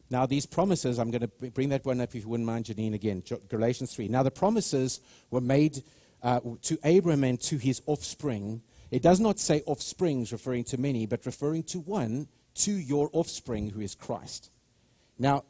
[0.09, 2.93] Now, these promises, I'm going to bring that one up if you wouldn't mind, Janine,
[2.93, 3.23] again.
[3.49, 4.07] Galatians 3.
[4.07, 5.01] Now, the promises
[5.31, 5.83] were made
[6.23, 8.61] uh, to Abraham and to his offspring.
[8.89, 13.69] It does not say offsprings, referring to many, but referring to one, to your offspring,
[13.69, 14.49] who is Christ.
[15.19, 15.43] Now,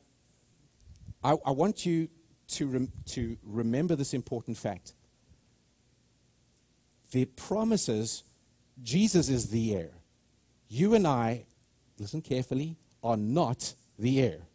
[1.24, 2.10] I, I want you
[2.50, 4.94] to, rem- to remember this important fact.
[7.12, 8.24] The promises,
[8.82, 9.92] Jesus is the heir.
[10.68, 11.46] You and I,
[12.00, 14.47] listen carefully, are not the heir.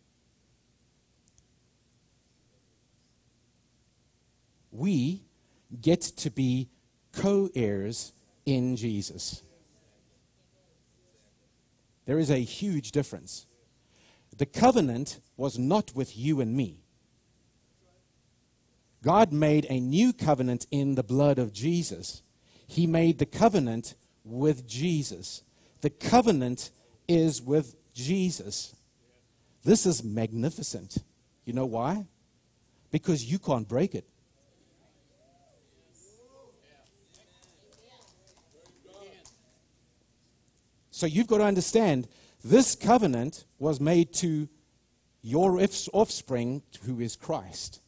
[4.73, 5.23] We
[5.81, 6.69] get to be
[7.13, 8.13] co heirs
[8.45, 9.43] in Jesus.
[12.07, 13.47] There is a huge difference.
[14.37, 16.79] The covenant was not with you and me.
[19.03, 22.23] God made a new covenant in the blood of Jesus.
[22.67, 23.95] He made the covenant
[24.25, 25.43] with Jesus.
[25.81, 26.71] The covenant
[27.09, 28.75] is with Jesus.
[29.65, 30.99] This is magnificent.
[31.45, 32.07] You know why?
[32.91, 34.07] Because you can't break it.
[41.03, 42.07] So you've got to understand
[42.45, 44.49] this covenant was made to
[45.21, 45.61] your
[45.93, 47.81] offspring, who is Christ.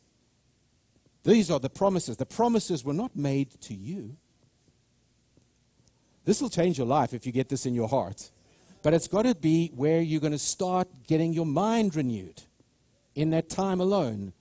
[1.22, 2.16] These are the promises.
[2.16, 4.16] The promises were not made to you.
[6.24, 8.32] This will change your life if you get this in your heart.
[8.82, 12.42] But it's got to be where you're going to start getting your mind renewed
[13.14, 14.32] in that time alone.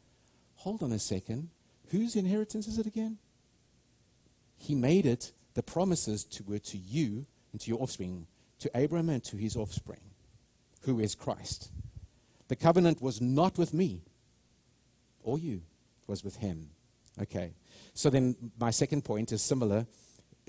[0.55, 1.49] Hold on a second.
[1.91, 3.19] Whose inheritance is it again?
[4.57, 8.25] He made it, the promises to, were to you and to your offspring,
[8.63, 9.99] to Abraham and to his offspring,
[10.83, 11.69] who is Christ.
[12.47, 14.03] The covenant was not with me
[15.21, 15.61] or you,
[16.01, 16.69] it was with him.
[17.21, 17.53] Okay.
[17.93, 19.85] So then my second point is similar.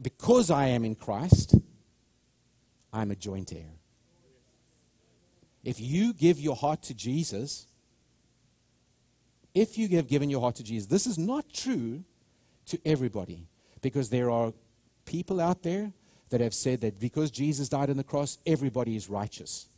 [0.01, 1.57] Because I am in Christ,
[2.93, 3.75] I'm a joint heir.
[5.65, 7.67] If you give your heart to Jesus,
[9.55, 12.05] if you have given your heart to Jesus, this is not true
[12.67, 13.49] to everybody
[13.83, 14.53] because there are
[15.05, 15.93] people out there
[16.31, 19.69] that have said that because Jesus died on the cross, everybody is righteous.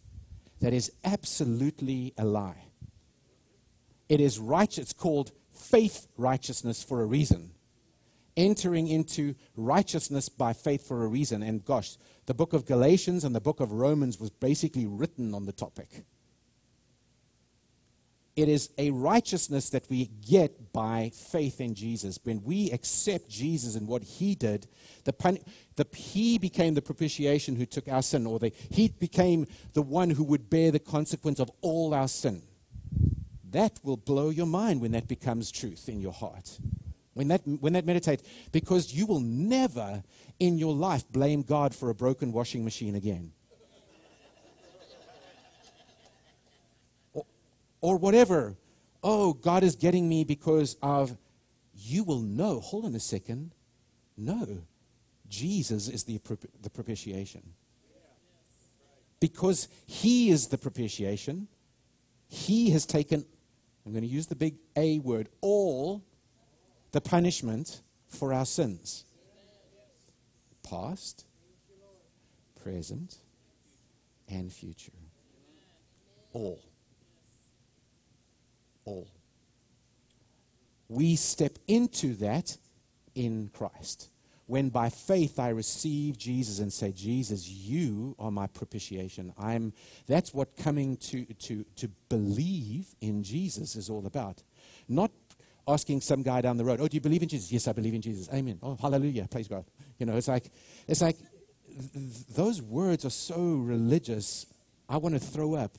[0.61, 2.65] That is absolutely a lie.
[4.09, 4.79] It is righteous.
[4.79, 7.51] It's called faith righteousness for a reason.
[8.37, 11.43] Entering into righteousness by faith for a reason.
[11.43, 15.47] And gosh, the book of Galatians and the book of Romans was basically written on
[15.47, 16.05] the topic.
[18.37, 22.19] It is a righteousness that we get by faith in Jesus.
[22.23, 24.67] When we accept Jesus and what he did,
[25.05, 25.39] the, pun-
[25.77, 30.11] the, he became the propitiation who took our sin, or the, he became the one
[30.11, 32.43] who would bear the consequence of all our sin.
[33.53, 36.59] That will blow your mind when that becomes truth in your heart.
[37.15, 38.21] When that, when that meditate,
[38.53, 40.03] because you will never
[40.39, 43.33] in your life blame God for a broken washing machine again.
[47.81, 48.57] Or whatever.
[49.03, 51.17] Oh, God is getting me because of,
[51.75, 52.61] you will know.
[52.61, 53.53] Hold on a second.
[54.17, 54.63] No.
[55.29, 56.21] Jesus is the,
[56.63, 57.43] the propitiation.
[59.21, 61.49] Because he is the propitiation,
[62.29, 63.25] he has taken
[63.87, 66.05] I'm going to use the big A word, all
[66.91, 69.05] the punishment for our sins.
[70.69, 71.25] Past,
[72.61, 73.19] present,
[74.29, 74.91] and future.
[76.33, 76.61] All.
[78.87, 79.09] All.
[80.89, 82.57] We step into that
[83.15, 84.09] in Christ
[84.47, 89.33] when by faith I receive Jesus and say, Jesus, you are my propitiation.
[89.37, 89.73] I'm,
[90.07, 94.43] that's what coming to, to, to believe in Jesus is all about.
[94.89, 95.11] Not
[95.67, 97.51] asking some guy down the road, oh, do you believe in Jesus?
[97.51, 98.33] Yes, I believe in Jesus.
[98.33, 98.59] Amen.
[98.63, 99.27] Oh, hallelujah.
[99.29, 99.65] Praise God.
[99.99, 100.53] You know, it's like,
[100.87, 101.17] it's like
[101.93, 104.47] th- those words are so religious.
[104.89, 105.77] I want to throw up.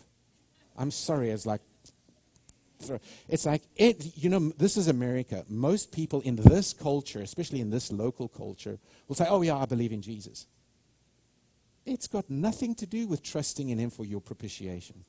[0.77, 1.29] I'm sorry.
[1.29, 1.61] It's like,
[3.27, 5.45] it's like, it, you know, this is America.
[5.49, 9.65] Most people in this culture, especially in this local culture, will say, oh, yeah, I
[9.65, 10.47] believe in Jesus.
[11.85, 15.05] It's got nothing to do with trusting in Him for your propitiation.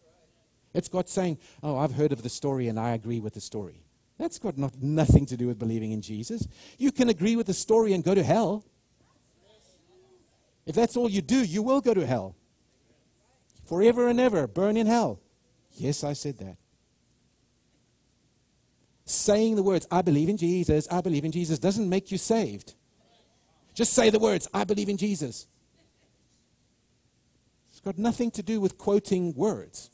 [0.74, 3.82] It's got saying, oh, I've heard of the story and I agree with the story.
[4.18, 6.46] That's got not, nothing to do with believing in Jesus.
[6.76, 8.64] You can agree with the story and go to hell.
[10.66, 12.36] If that's all you do, you will go to hell.
[13.64, 15.20] Forever and ever, burn in hell.
[15.72, 16.56] Yes, I said that
[19.10, 22.74] saying the words, I believe in Jesus, I believe in Jesus, doesn't make you saved.
[23.74, 25.46] Just say the words, I believe in Jesus.
[27.70, 29.90] It's got nothing to do with quoting words.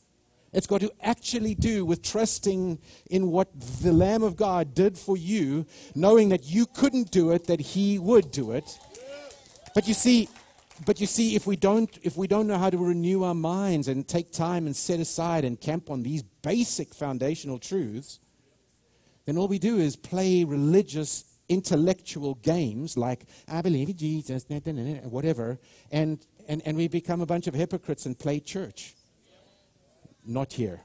[0.52, 2.78] It's got to actually do with trusting
[3.10, 3.48] in what
[3.82, 7.98] the Lamb of God did for you, knowing that you couldn't do it, that He
[7.98, 8.78] would do it.
[9.74, 10.28] But you see,
[10.86, 13.88] but you see, if we don't if we don't know how to renew our minds
[13.88, 18.20] and take time and set aside and camp on these basic foundational truths,
[19.26, 24.44] then all we do is play religious intellectual games like I believe in Jesus,
[25.04, 25.58] whatever,
[25.90, 28.94] and, and, and we become a bunch of hypocrites and play church.
[30.26, 30.80] Not here.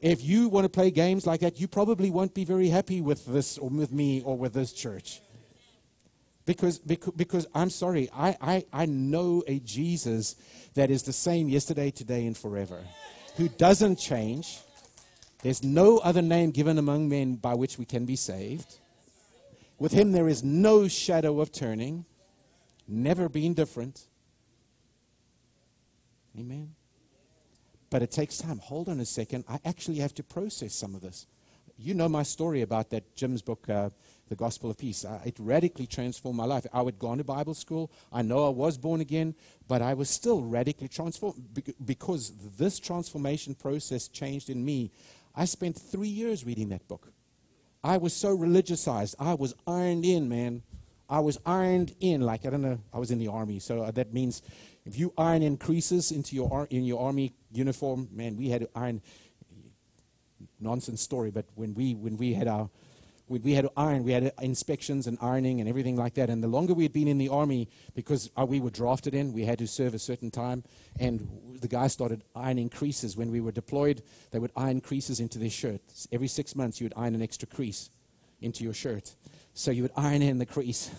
[0.00, 3.24] If you want to play games like that, you probably won't be very happy with
[3.26, 5.20] this or with me or with this church.
[6.46, 10.36] Because, because, because I'm sorry, I, I, I know a Jesus
[10.74, 12.80] that is the same yesterday, today, and forever,
[13.36, 14.58] who doesn't change
[15.44, 18.78] There's no other name given among men by which we can be saved.
[19.78, 22.06] With him there is no shadow of turning,
[22.88, 24.06] never been different.
[26.38, 26.74] Amen.
[27.90, 28.58] But it takes time.
[28.58, 29.44] Hold on a second.
[29.46, 31.26] I actually have to process some of this.
[31.76, 33.90] You know my story about that Jim's book, uh,
[34.28, 35.04] The Gospel of Peace.
[35.26, 36.66] It radically transformed my life.
[36.72, 37.90] I had gone to Bible school.
[38.10, 39.34] I know I was born again,
[39.68, 41.42] but I was still radically transformed
[41.84, 44.90] because this transformation process changed in me.
[45.34, 47.12] I spent three years reading that book.
[47.82, 49.14] I was so religiousized.
[49.18, 50.62] I was ironed in, man.
[51.08, 52.22] I was ironed in.
[52.22, 53.58] Like, I don't know, I was in the army.
[53.58, 54.42] So uh, that means
[54.86, 58.68] if you iron in creases into your, in your army uniform, man, we had to
[58.74, 59.02] iron.
[60.60, 62.70] Nonsense story, but when we, when we had our
[63.28, 66.28] we, had iron, we had inspections and ironing and everything like that.
[66.28, 69.32] And the longer we had been in the army, because uh, we were drafted in,
[69.32, 70.62] we had to serve a certain time.
[71.00, 71.28] And
[71.60, 74.02] the guys started ironing creases when we were deployed.
[74.30, 76.06] They would iron creases into their shirts.
[76.12, 77.90] Every six months, you would iron an extra crease
[78.40, 79.14] into your shirt.
[79.54, 80.90] So you would iron in the crease,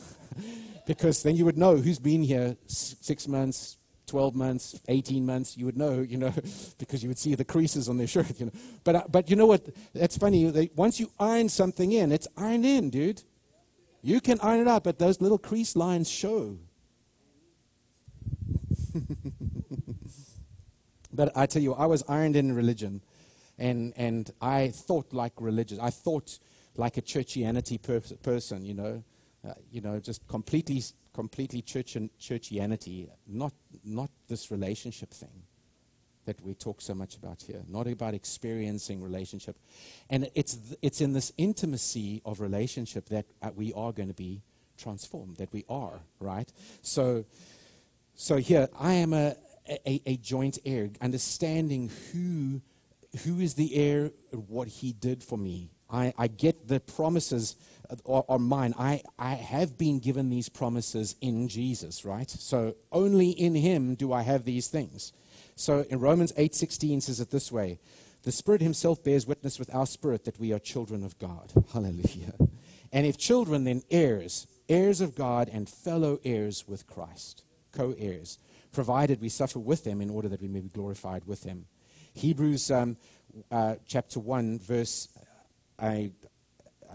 [0.87, 3.77] because then you would know who's been here six months,
[4.15, 6.31] 12 months, 18 months, you would know, you know,
[6.77, 8.51] because you would see the creases on their shirt, you know.
[8.85, 9.67] But, uh, but you know what?
[9.93, 10.49] That's funny.
[10.51, 13.23] They, once you iron something in, it's ironed in, dude.
[14.01, 16.57] You can iron it out, but those little crease lines show.
[21.13, 23.01] but I tell you, I was ironed in religion,
[23.59, 25.77] and, and I thought like religious.
[25.77, 26.39] I thought
[26.77, 29.03] like a churchianity per- person, you know.
[29.45, 30.81] Uh, you know, just completely
[31.15, 33.53] completely church and churchianity, not,
[33.85, 35.43] not this relationship thing
[36.25, 39.55] that we talk so much about here, not about experiencing relationship.
[40.09, 44.41] And it's, it's in this intimacy of relationship that uh, we are going to be
[44.77, 46.51] transformed, that we are, right?
[46.81, 47.23] So,
[48.15, 49.35] so here, I am a,
[49.87, 52.61] a, a joint heir, understanding who,
[53.23, 55.69] who is the heir, what he did for me.
[55.89, 57.55] I, I get the promises
[58.05, 58.73] are, are mine.
[58.77, 62.29] I, I have been given these promises in Jesus, right?
[62.29, 65.13] So only in him do I have these things.
[65.55, 67.79] So in Romans 8:16 says it this way:
[68.23, 71.53] The Spirit himself bears witness with our spirit that we are children of God.
[71.73, 72.33] Hallelujah.
[72.91, 78.39] And if children, then heirs, heirs of God and fellow heirs with Christ, co-heirs,
[78.71, 81.65] provided we suffer with them in order that we may be glorified with him.
[82.13, 82.97] Hebrews um,
[83.51, 85.09] uh, chapter 1, verse,
[85.77, 86.11] I,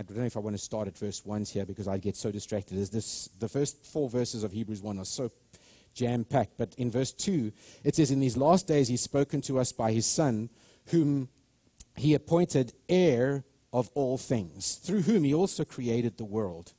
[0.00, 2.16] I don't know if I want to start at verse 1 here because I get
[2.16, 2.78] so distracted.
[2.78, 5.30] Is this, the first four verses of Hebrews 1 are so
[5.92, 6.56] jam packed.
[6.56, 7.52] But in verse 2,
[7.84, 10.48] it says, In these last days he's spoken to us by his Son,
[10.86, 11.28] whom
[11.96, 13.44] he appointed heir
[13.74, 16.72] of all things, through whom he also created the world.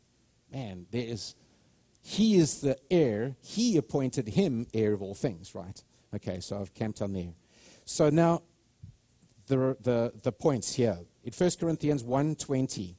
[0.52, 1.36] Man, there is,
[2.02, 3.36] he is the heir.
[3.44, 5.80] He appointed him heir of all things, right?
[6.16, 7.34] Okay, so I've camped on there.
[7.86, 8.42] So now,
[9.46, 10.98] the, the, the points here.
[11.24, 12.96] In 1 Corinthians 1.20,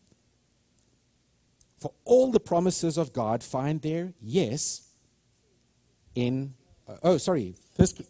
[1.83, 4.89] for all the promises of God find their yes
[6.15, 6.55] in,
[6.89, 8.01] uh, oh, sorry, first,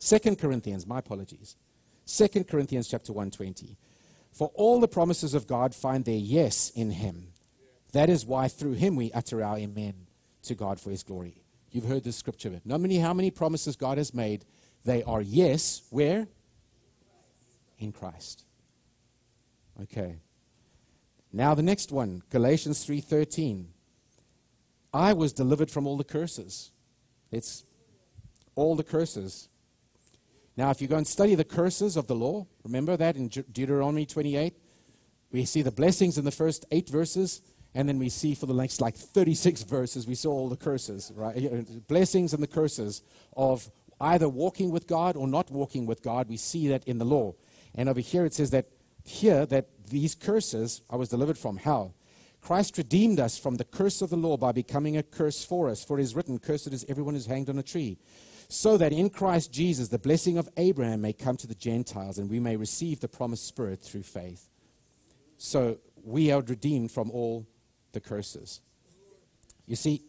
[0.00, 1.54] Second Corinthians, my apologies.
[2.04, 3.76] Second Corinthians chapter 120.
[4.32, 7.28] For all the promises of God find their yes in him.
[7.92, 9.94] That is why through him we utter our amen
[10.44, 11.36] to God for his glory.
[11.70, 12.60] You've heard this scripture.
[12.64, 14.44] Not many how many promises God has made.
[14.84, 16.26] They are yes, where?
[17.78, 18.42] In Christ.
[19.82, 20.16] Okay.
[21.32, 23.68] Now the next one, Galatians 3:13.
[24.92, 26.70] I was delivered from all the curses.
[27.30, 27.64] It's
[28.54, 29.48] all the curses.
[30.56, 34.04] Now if you go and study the curses of the law, remember that in Deuteronomy
[34.04, 34.54] 28,
[35.30, 37.40] we see the blessings in the first 8 verses
[37.74, 41.10] and then we see for the next like 36 verses we saw all the curses,
[41.14, 41.36] right?
[41.36, 43.02] Uh, blessings and the curses
[43.34, 46.28] of either walking with God or not walking with God.
[46.28, 47.34] We see that in the law.
[47.74, 48.66] And over here it says that
[49.04, 51.58] here that these curses I was delivered from.
[51.58, 51.94] hell.
[52.40, 55.84] Christ redeemed us from the curse of the law by becoming a curse for us.
[55.84, 57.98] For it is written, Cursed is everyone who's hanged on a tree.
[58.48, 62.28] So that in Christ Jesus the blessing of Abraham may come to the Gentiles and
[62.28, 64.48] we may receive the promised Spirit through faith.
[65.38, 67.46] So we are redeemed from all
[67.92, 68.60] the curses.
[69.66, 70.02] You see,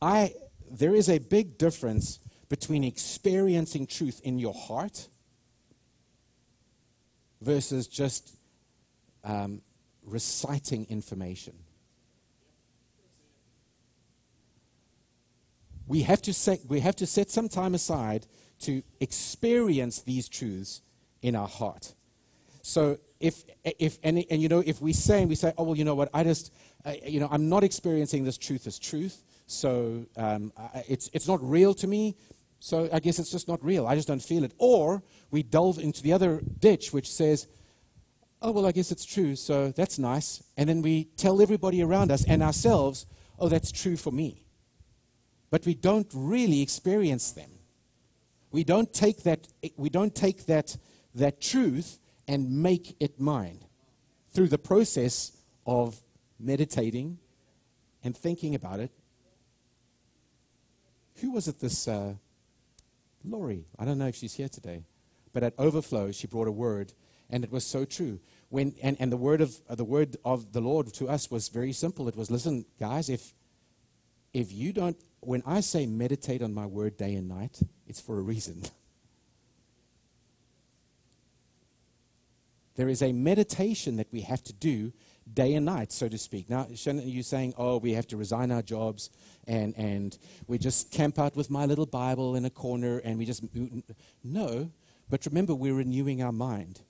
[0.00, 0.32] I,
[0.70, 2.18] there is a big difference
[2.48, 5.08] between experiencing truth in your heart
[7.42, 8.36] versus just
[9.24, 9.62] um,
[10.04, 11.54] reciting information.
[15.86, 18.26] We have, to set, we have to set some time aside
[18.60, 20.82] to experience these truths
[21.20, 21.94] in our heart.
[22.62, 25.76] So if, if and, and you know, if we say, and we say, oh, well,
[25.76, 26.52] you know what, I just,
[26.84, 31.26] uh, you know, I'm not experiencing this truth as truth, so um, I, it's, it's
[31.26, 32.16] not real to me,
[32.60, 33.86] so I guess it's just not real.
[33.86, 34.52] I just don't feel it.
[34.58, 37.48] Or we delve into the other ditch, which says,
[38.42, 40.42] oh, well, I guess it's true, so that's nice.
[40.56, 43.06] And then we tell everybody around us and ourselves,
[43.38, 44.44] oh, that's true for me.
[45.50, 47.50] But we don't really experience them.
[48.50, 50.76] We don't take that, we don't take that,
[51.14, 53.60] that truth and make it mine
[54.32, 55.32] through the process
[55.66, 56.00] of
[56.38, 57.18] meditating
[58.02, 58.90] and thinking about it.
[61.20, 62.14] Who was it this uh,
[63.24, 63.66] Laurie?
[63.78, 64.84] I don't know if she's here today.
[65.32, 66.92] But at Overflow, she brought a word,
[67.30, 68.20] and it was so true.
[68.48, 71.48] When, and, and the, word of, uh, the word of the Lord to us was
[71.48, 72.08] very simple.
[72.08, 73.32] It was, listen, guys, if,
[74.34, 78.18] if you don't, when I say meditate on my word day and night, it's for
[78.18, 78.62] a reason.
[82.74, 84.92] there is a meditation that we have to do
[85.32, 86.50] day and night, so to speak.
[86.50, 89.10] Now, Shannon, you're saying, oh, we have to resign our jobs
[89.46, 90.18] and, and
[90.48, 93.44] we just camp out with my little Bible in a corner and we just.
[94.24, 94.70] No,
[95.08, 96.80] but remember, we're renewing our mind.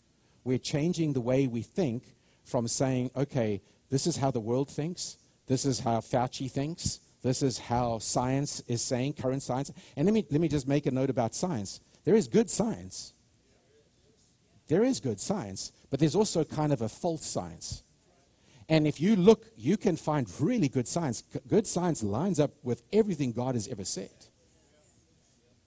[0.45, 2.05] We're changing the way we think
[2.45, 3.61] from saying, okay,
[3.91, 8.62] this is how the world thinks, this is how Fauci thinks, this is how science
[8.66, 9.70] is saying, current science.
[9.97, 11.80] And let me, let me just make a note about science.
[12.05, 13.12] There is good science.
[14.68, 17.82] There is good science, but there's also kind of a false science.
[18.68, 21.24] And if you look, you can find really good science.
[21.49, 24.14] Good science lines up with everything God has ever said.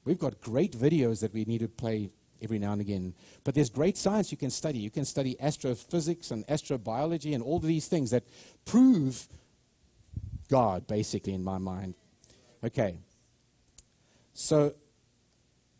[0.05, 2.09] We've got great videos that we need to play
[2.43, 3.13] every now and again.
[3.43, 4.79] But there's great science you can study.
[4.79, 8.23] You can study astrophysics and astrobiology and all these things that
[8.65, 9.27] prove
[10.49, 11.95] God, basically, in my mind.
[12.63, 12.97] Okay.
[14.33, 14.73] So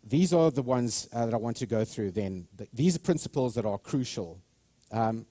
[0.03, 2.47] these are the ones uh, that I want to go through then.
[2.55, 4.39] The, these are principles that are crucial.
[4.91, 5.26] Um,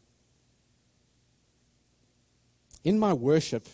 [2.85, 3.69] in my worship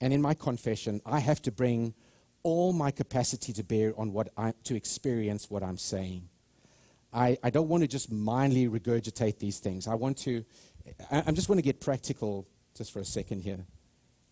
[0.00, 1.94] and in my confession, I have to bring
[2.42, 6.28] all my capacity to bear on what I, to experience what I'm saying.
[7.12, 9.86] I, I don't want to just mindly regurgitate these things.
[9.86, 10.44] I want to,
[11.10, 13.66] I, I just want to get practical just for a second here.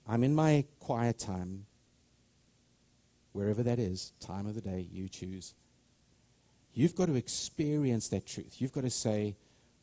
[0.07, 1.67] I'm in my quiet time,
[3.33, 5.55] wherever that is, time of the day, you choose.
[6.75, 8.61] You've got to experience that truth.
[8.61, 9.35] You've got to say,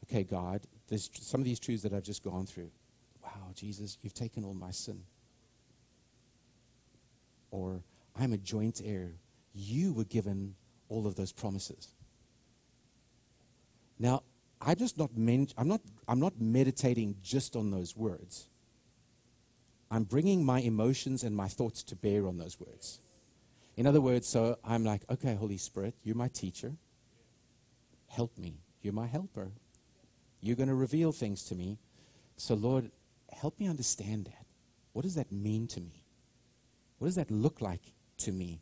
[0.05, 2.69] okay, God, there's some of these truths that I've just gone through.
[3.23, 5.01] Wow, Jesus, you've taken all my sin.
[7.51, 7.81] Or,
[8.19, 9.13] I'm a joint heir.
[9.53, 10.55] You were given
[10.89, 11.93] all of those promises.
[13.99, 14.23] Now,
[14.61, 18.47] I'm just not men- I'm not I'm not meditating just on those words.
[19.91, 22.99] I'm bringing my emotions and my thoughts to bear on those words.
[23.75, 26.73] In other words, so I'm like, okay, Holy Spirit, you're my teacher.
[28.07, 28.55] Help me.
[28.81, 29.51] You're my helper.
[30.41, 31.79] You're going to reveal things to me.
[32.37, 32.91] So, Lord,
[33.31, 34.45] help me understand that.
[34.93, 36.03] What does that mean to me?
[36.97, 37.93] What does that look like
[38.25, 38.61] to me.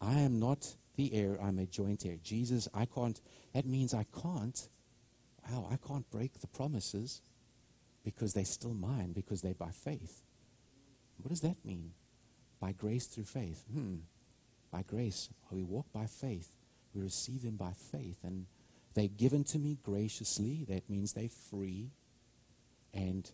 [0.00, 2.16] I am not the heir, I'm a joint heir.
[2.22, 3.20] Jesus, I can't,
[3.54, 4.68] that means I can't,
[5.48, 7.22] wow, I can't break the promises
[8.04, 10.22] because they're still mine, because they're by faith.
[11.18, 11.92] What does that mean?
[12.60, 13.64] By grace through faith.
[13.72, 13.96] Hmm.
[14.70, 16.50] By grace, we walk by faith.
[16.94, 18.18] We receive them by faith.
[18.22, 18.46] And
[18.94, 20.64] they're given to me graciously.
[20.68, 21.90] That means they're free.
[22.92, 23.30] And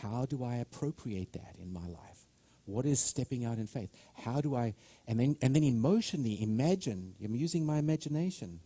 [0.00, 2.21] how do I appropriate that in my life?
[2.64, 3.90] What is stepping out in faith?
[4.14, 4.74] How do I,
[5.08, 8.60] and then, and then emotionally imagine, I'm using my imagination.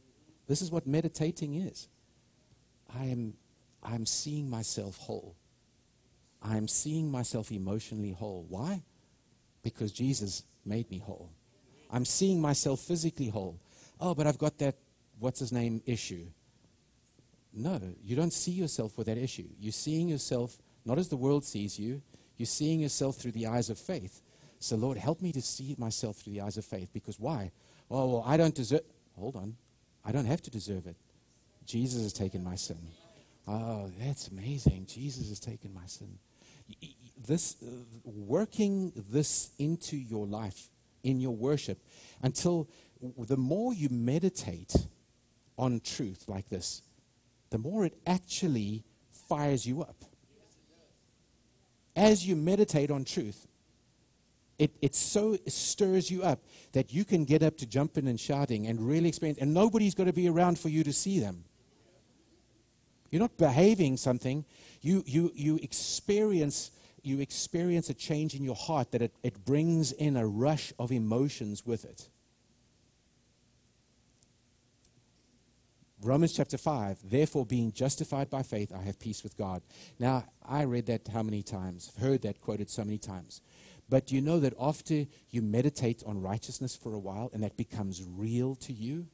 [0.46, 1.88] This is what meditating is.
[2.94, 3.34] I am,
[3.82, 5.34] I'm seeing myself whole.
[6.42, 8.44] I'm seeing myself emotionally whole.
[8.48, 8.82] Why?
[9.62, 11.30] Because Jesus made me whole.
[11.90, 13.58] I'm seeing myself physically whole.
[14.00, 14.76] Oh, but I've got that,
[15.18, 16.26] what's his name, issue.
[17.52, 19.48] No, you don't see yourself with that issue.
[19.58, 22.02] You're seeing yourself not as the world sees you,
[22.36, 24.22] you're seeing yourself through the eyes of faith.
[24.58, 26.90] So, Lord, help me to see myself through the eyes of faith.
[26.92, 27.50] Because why?
[27.90, 28.82] Oh, well, I don't deserve.
[29.18, 29.56] Hold on.
[30.04, 30.96] I don't have to deserve it.
[31.64, 32.78] Jesus has taken my sin.
[33.48, 34.86] Oh, that's amazing.
[34.88, 36.18] Jesus has taken my sin.
[37.26, 37.70] This, uh,
[38.04, 40.68] working this into your life,
[41.02, 41.78] in your worship,
[42.22, 42.68] until
[43.18, 44.74] the more you meditate
[45.58, 46.82] on truth like this,
[47.50, 48.84] the more it actually
[49.28, 50.04] fires you up
[51.96, 53.48] as you meditate on truth,
[54.58, 56.40] it, it so stirs you up
[56.72, 60.06] that you can get up to jumping and shouting and really experience, and nobody's going
[60.06, 61.44] to be around for you to see them.
[63.10, 64.44] You're not behaving something.
[64.82, 66.70] You, you, you, experience,
[67.02, 70.90] you experience a change in your heart that it, it brings in a rush of
[70.90, 72.08] emotions with it.
[76.02, 79.62] Romans chapter 5, therefore, being justified by faith, I have peace with God.
[79.98, 81.90] Now, I read that how many times?
[81.96, 83.40] I've heard that quoted so many times.
[83.88, 88.04] But you know that after you meditate on righteousness for a while and that becomes
[88.04, 89.06] real to you,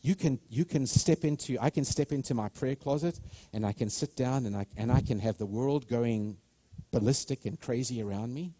[0.00, 3.20] you can, you can step into, I can step into my prayer closet
[3.52, 6.38] and I can sit down and I, and I can have the world going
[6.90, 8.54] ballistic and crazy around me.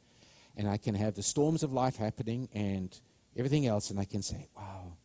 [0.57, 2.97] And I can have the storms of life happening and
[3.37, 3.91] everything else.
[3.91, 4.98] And I can say, wow,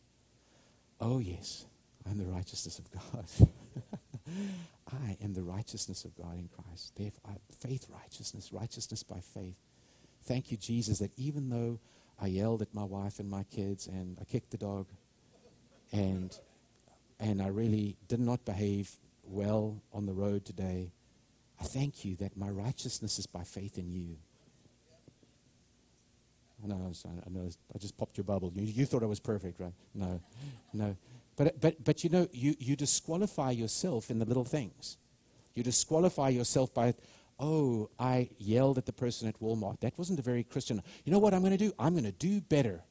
[1.00, 1.66] oh yes,
[2.08, 3.26] I'm the righteousness of God.
[4.92, 6.92] I am the righteousness of God in Christ.
[6.96, 9.56] Therefore, uh, faith, righteousness, righteousness by faith.
[10.24, 11.78] Thank you, Jesus, that even though
[12.20, 14.86] I yelled at my wife and my kids and I kicked the dog
[15.92, 16.36] and
[17.20, 18.90] and I really did not behave
[19.22, 20.92] well on the road today,
[21.60, 24.16] I thank you that my righteousness is by faith in you.
[26.64, 28.50] I know, I, know, I just popped your bubble.
[28.54, 29.74] You, you thought I was perfect, right?
[29.94, 30.20] No,
[30.72, 30.96] no.
[31.36, 34.96] But, but, but you know, you, you disqualify yourself in the little things.
[35.54, 36.94] You disqualify yourself by,
[37.38, 39.80] oh, I yelled at the person at Walmart.
[39.80, 40.82] That wasn't a very Christian.
[41.04, 41.72] You know what I'm going to do?
[41.78, 42.82] I'm going to do better.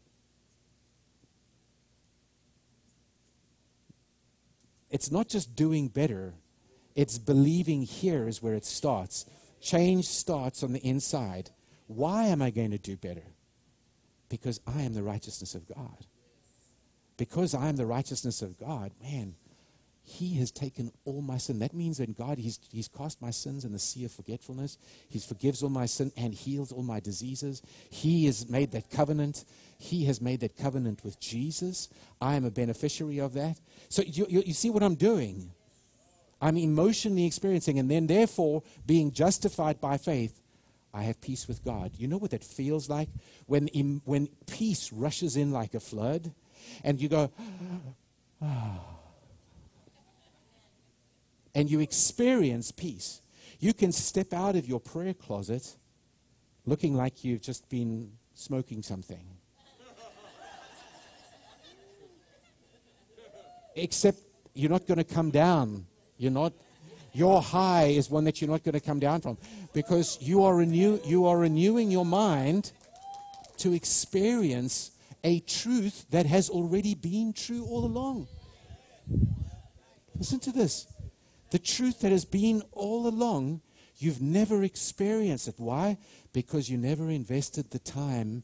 [4.91, 6.35] It's not just doing better,
[6.95, 9.25] it's believing here is where it starts.
[9.59, 11.49] Change starts on the inside.
[11.87, 13.23] Why am I going to do better?
[14.33, 16.07] Because I am the righteousness of God
[17.17, 19.35] because I am the righteousness of God, man,
[20.03, 21.59] He has taken all my sin.
[21.59, 24.77] That means that God, He's, he's cast my sins in the sea of forgetfulness.
[25.09, 27.61] He forgives all my sin and heals all my diseases.
[27.89, 29.45] He has made that covenant.
[29.77, 31.89] He has made that covenant with Jesus.
[32.19, 33.59] I am a beneficiary of that.
[33.89, 35.51] So you, you, you see what I'm doing?
[36.41, 40.41] I'm emotionally experiencing, and then therefore being justified by faith.
[40.93, 41.93] I have peace with God.
[41.97, 43.09] You know what that feels like?
[43.47, 43.67] When,
[44.05, 46.31] when peace rushes in like a flood,
[46.83, 47.31] and you go,
[51.55, 53.21] and you experience peace.
[53.59, 55.75] You can step out of your prayer closet
[56.65, 59.25] looking like you've just been smoking something.
[63.75, 64.19] Except
[64.53, 65.87] you're not going to come down.
[66.17, 66.53] You're not
[67.13, 69.37] your high is one that you're not going to come down from
[69.73, 72.71] because you are renew you are renewing your mind
[73.57, 74.91] to experience
[75.23, 78.27] a truth that has already been true all along.
[80.17, 80.87] Listen to this.
[81.51, 83.61] The truth that has been all along,
[83.97, 85.55] you've never experienced it.
[85.57, 85.97] Why?
[86.33, 88.43] Because you never invested the time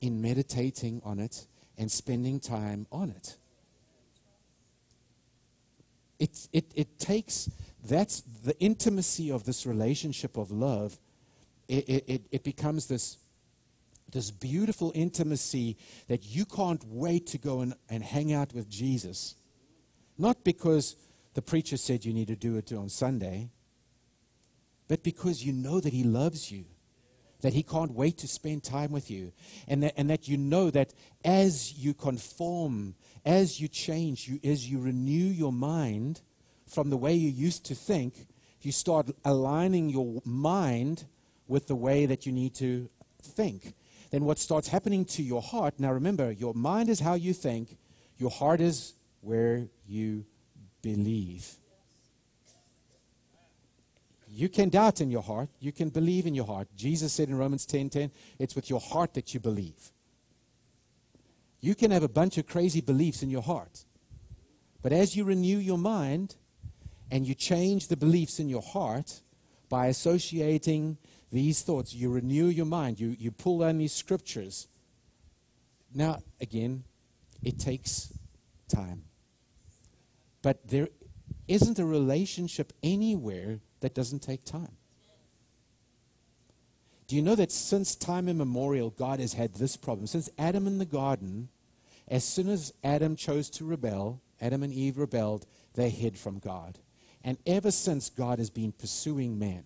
[0.00, 1.46] in meditating on it
[1.76, 3.36] and spending time on it.
[6.18, 7.50] It, it, it takes,
[7.84, 10.98] that's the intimacy of this relationship of love.
[11.68, 13.18] It, it, it becomes this
[14.12, 15.76] this beautiful intimacy
[16.06, 19.34] that you can't wait to go and, and hang out with Jesus.
[20.16, 20.94] Not because
[21.34, 23.50] the preacher said you need to do it on Sunday,
[24.86, 26.64] but because you know that He loves you,
[27.40, 29.32] that He can't wait to spend time with you,
[29.66, 34.70] and that, and that you know that as you conform, as you change, you, as
[34.70, 36.20] you renew your mind
[36.74, 38.26] from the way you used to think,
[38.60, 41.04] you start aligning your mind
[41.46, 42.88] with the way that you need to
[43.22, 43.74] think
[44.14, 47.76] then what starts happening to your heart, now remember, your mind is how you think,
[48.16, 50.24] your heart is where you
[50.82, 51.56] believe.
[54.28, 56.68] You can doubt in your heart, you can believe in your heart.
[56.76, 59.90] Jesus said in Romans 10:10, 10, 10, it's with your heart that you believe.
[61.60, 63.84] You can have a bunch of crazy beliefs in your heart.
[64.80, 66.36] But as you renew your mind
[67.14, 69.20] and you change the beliefs in your heart
[69.68, 70.98] by associating
[71.30, 74.66] these thoughts, you renew your mind, you, you pull down these scriptures.
[75.94, 76.82] Now, again,
[77.44, 78.12] it takes
[78.68, 79.04] time.
[80.42, 80.88] But there
[81.46, 84.76] isn't a relationship anywhere that doesn't take time.
[87.06, 90.08] Do you know that since time immemorial, God has had this problem?
[90.08, 91.48] Since Adam in the garden,
[92.08, 96.80] as soon as Adam chose to rebel, Adam and Eve rebelled, they hid from God.
[97.24, 99.64] And ever since, God has been pursuing man.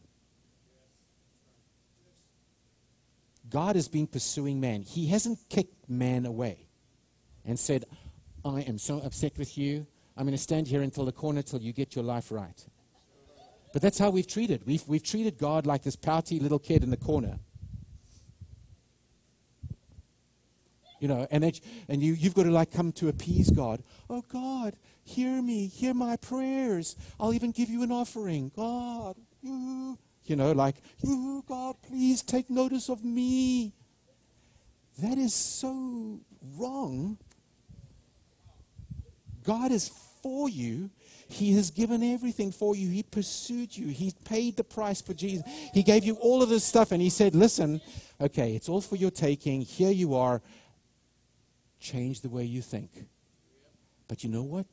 [3.50, 4.82] God has been pursuing man.
[4.82, 6.68] He hasn't kicked man away
[7.44, 7.84] and said,
[8.44, 9.86] I am so upset with you.
[10.16, 12.64] I'm going to stand here until the corner till you get your life right.
[13.72, 14.66] But that's how we've treated.
[14.66, 17.38] We've, we've treated God like this pouty little kid in the corner.
[21.00, 23.82] You know, and, and you, you've got to like come to appease God.
[24.10, 24.74] Oh, God,
[25.04, 26.96] hear me, hear my prayers.
[27.20, 28.50] I'll even give you an offering.
[28.54, 33.72] God, you, you know, like, you, God, please take notice of me.
[35.00, 36.20] That is so
[36.56, 37.18] wrong.
[39.44, 39.88] God is
[40.22, 40.90] for you.
[41.28, 42.88] He has given everything for you.
[42.88, 43.88] He pursued you.
[43.88, 45.44] He paid the price for Jesus.
[45.74, 47.80] He gave you all of this stuff, and He said, Listen,
[48.20, 49.60] okay, it's all for your taking.
[49.60, 50.40] Here you are.
[51.80, 53.06] Change the way you think.
[54.08, 54.66] But you know what?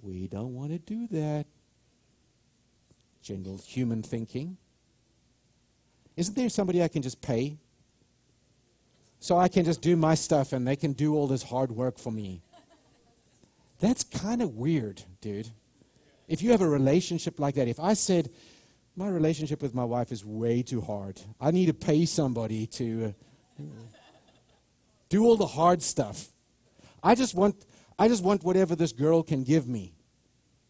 [0.00, 1.46] We don't want to do that.
[3.22, 4.56] General human thinking.
[6.16, 7.58] Isn't there somebody I can just pay?
[9.20, 11.98] So I can just do my stuff and they can do all this hard work
[11.98, 12.42] for me.
[13.80, 15.48] That's kind of weird, dude.
[16.26, 18.30] If you have a relationship like that, if I said,
[18.96, 23.14] my relationship with my wife is way too hard, I need to pay somebody to
[23.58, 23.62] uh,
[25.08, 26.28] do all the hard stuff.
[27.02, 27.64] I just want,
[27.98, 29.94] I just want whatever this girl can give me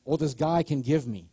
[0.05, 1.30] or this guy can give me.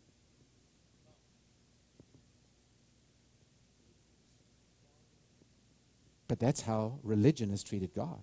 [6.28, 8.22] But that's how religion has treated God.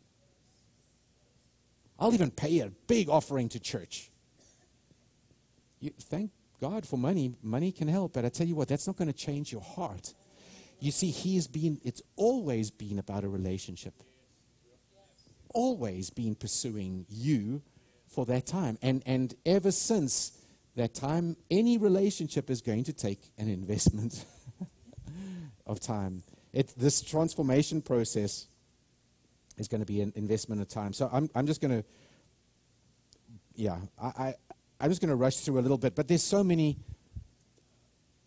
[1.97, 4.11] I'll even pay a big offering to church.
[5.79, 7.35] You, thank God for money.
[7.41, 10.13] Money can help, but I tell you what, that's not going to change your heart.
[10.79, 13.93] You see, He has been, it's always been about a relationship.
[15.53, 17.61] Always been pursuing you
[18.07, 18.77] for that time.
[18.81, 20.37] And, and ever since
[20.75, 24.25] that time, any relationship is going to take an investment
[25.67, 26.23] of time.
[26.51, 28.47] It, this transformation process
[29.57, 30.93] is going to be an investment of time.
[30.93, 31.85] So I'm, I'm just going to,
[33.55, 34.35] yeah, I, I,
[34.79, 35.95] I'm just going to rush through a little bit.
[35.95, 36.77] But there's so many,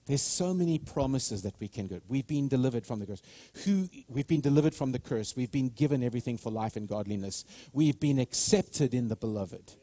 [0.07, 2.03] there's so many promises that we can get.
[2.09, 3.23] We've been delivered from the curse.
[3.65, 5.37] Who, we've been delivered from the curse.
[5.37, 7.45] We've been given everything for life and godliness.
[7.73, 9.75] We've been accepted in the beloved.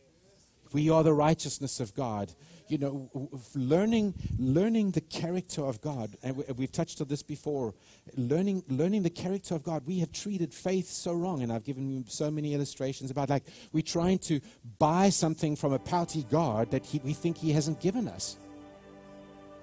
[0.72, 2.34] We are the righteousness of God
[2.68, 7.74] you know, learning, learning the character of God, and we've touched on this before,
[8.16, 9.84] learning, learning the character of God.
[9.86, 13.44] We have treated faith so wrong, and I've given you so many illustrations about like
[13.72, 14.40] we're trying to
[14.80, 18.38] buy something from a pouty God that he, we think He hasn't given us.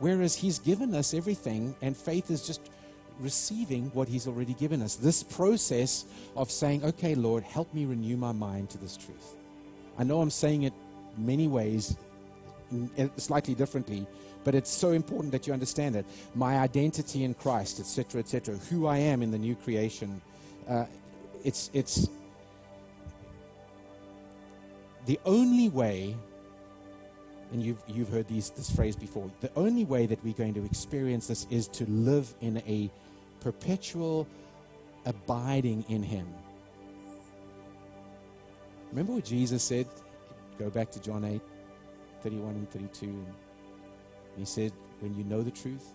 [0.01, 2.61] Whereas He's given us everything, and faith is just
[3.21, 4.97] receiving what He's already given us.
[4.97, 9.37] This process of saying, okay, Lord, help me renew my mind to this truth.
[9.99, 10.73] I know I'm saying it
[11.17, 11.97] many ways
[13.17, 14.07] slightly differently,
[14.45, 16.07] but it's so important that you understand it.
[16.35, 20.21] My identity in Christ, etc., etc., who I am in the new creation.
[20.69, 20.87] Uh,
[21.45, 22.09] it's it's
[25.07, 26.17] the only way,
[27.53, 29.31] and you've you've heard these, this phrase before.
[29.41, 32.91] The only way that we're going to experience this is to live in a
[33.41, 34.27] perpetual
[35.05, 36.27] abiding in Him.
[38.91, 39.87] Remember what Jesus said?
[40.59, 41.41] Go back to John 8.
[42.23, 43.07] 31 and 32.
[43.07, 43.27] And
[44.37, 45.87] he said, When you know the truth,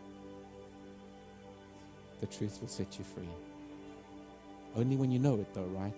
[2.19, 3.29] the truth will set you free.
[4.75, 5.93] Only when you know it, though, right?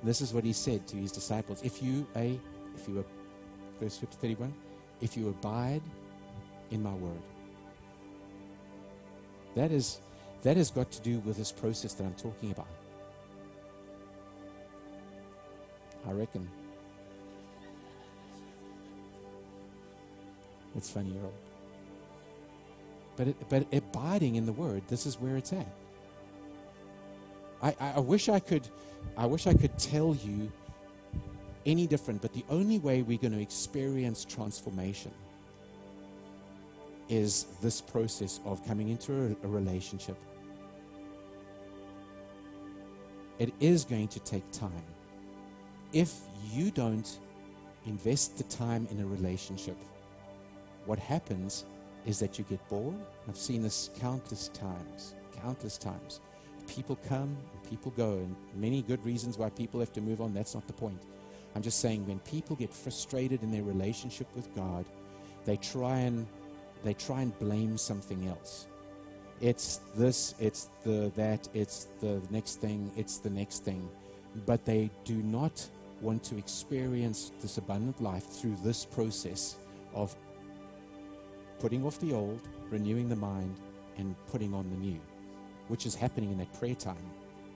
[0.00, 1.62] And this is what he said to his disciples.
[1.62, 2.38] If you, a,
[2.74, 3.04] if you, were,
[3.80, 4.52] verse 31,
[5.00, 5.82] if you abide
[6.70, 7.22] in my word,
[9.54, 10.00] that is,
[10.42, 12.68] that has got to do with this process that I'm talking about.
[16.06, 16.48] I reckon
[20.76, 21.32] It's funny, Earl.
[23.16, 25.66] But, it, but abiding in the Word, this is where it's at.
[27.62, 28.68] I, I, I wish I could,
[29.16, 30.52] I wish I could tell you
[31.66, 35.10] any different, but the only way we're going to experience transformation
[37.08, 40.16] is this process of coming into a, a relationship.
[43.38, 44.72] It is going to take time.
[45.92, 46.14] If
[46.50, 47.18] you don't
[47.84, 49.76] invest the time in a relationship,
[50.86, 51.64] what happens
[52.06, 52.94] is that you get bored.
[53.28, 56.20] I've seen this countless times, countless times.
[56.66, 57.36] People come
[57.68, 60.32] people go, and many good reasons why people have to move on.
[60.32, 61.02] That's not the point.
[61.56, 64.84] I'm just saying when people get frustrated in their relationship with God,
[65.46, 66.26] they try and
[66.84, 68.66] they try and blame something else.
[69.40, 73.88] It's this, it's the that, it's the next thing, it's the next thing.
[74.44, 75.66] But they do not
[76.02, 79.56] want to experience this abundant life through this process
[79.94, 80.14] of
[81.58, 83.56] putting off the old, renewing the mind,
[83.96, 85.00] and putting on the new,
[85.68, 87.10] which is happening in that prayer time.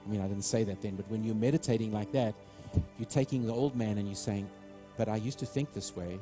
[0.07, 2.35] I mean, I didn't say that then, but when you're meditating like that,
[2.99, 4.49] you're taking the old man and you're saying,
[4.97, 6.18] But I used to think this way.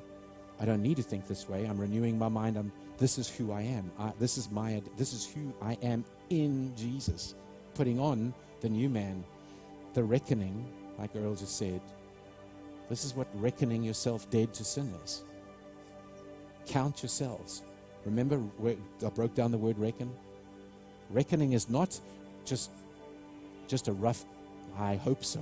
[0.61, 1.65] I don't need to think this way.
[1.65, 2.57] I'm renewing my mind.
[2.57, 3.91] I'm, this is who I am.
[3.99, 4.83] I, this is my.
[4.97, 7.35] This is who I am in Jesus.
[7.75, 9.25] Putting on the new man,
[9.95, 10.67] the reckoning,
[10.99, 11.81] like Earl just said.
[12.89, 15.23] This is what reckoning yourself dead to sin is.
[16.67, 17.63] Count yourselves.
[18.05, 20.11] Remember, I broke down the word reckon.
[21.11, 21.99] Reckoning is not
[22.45, 22.71] just
[23.67, 24.25] just a rough.
[24.79, 25.41] I hope so.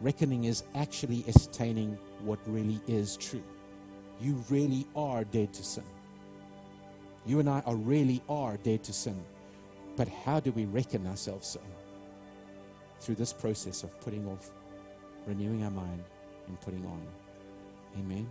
[0.00, 3.42] Reckoning is actually ascertaining what really is true.
[4.20, 5.84] You really are dead to sin.
[7.24, 9.20] You and I are really are dead to sin.
[9.96, 11.60] But how do we reckon ourselves so?
[13.00, 14.50] Through this process of putting off,
[15.26, 16.04] renewing our mind,
[16.46, 17.02] and putting on
[17.98, 18.28] Amen.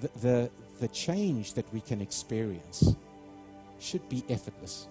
[0.00, 2.94] The, the, the change that we can experience
[3.78, 4.88] should be effortless.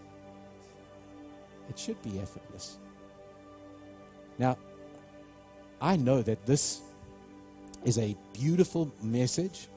[1.70, 2.78] It should be effortless.
[4.42, 4.58] Now,
[5.80, 6.82] I know that this
[7.86, 9.68] is a beautiful message,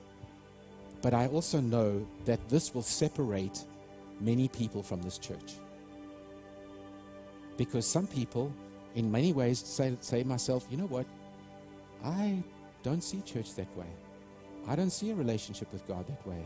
[1.02, 3.62] but I also know that this will separate
[4.20, 5.56] many people from this church.
[7.58, 8.50] Because some people,
[8.94, 11.04] in many ways, say, say myself, you know what?
[12.02, 12.42] I
[12.82, 13.92] don't see church that way.
[14.66, 16.42] I don't see a relationship with God that way.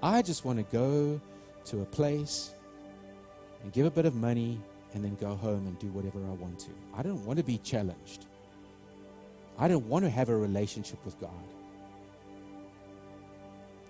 [0.00, 1.20] I just want to go
[1.64, 2.52] to a place
[3.64, 4.60] and give a bit of money
[4.94, 6.70] and then go home and do whatever I want to.
[6.94, 8.26] I don't want to be challenged.
[9.58, 11.30] I don't want to have a relationship with God.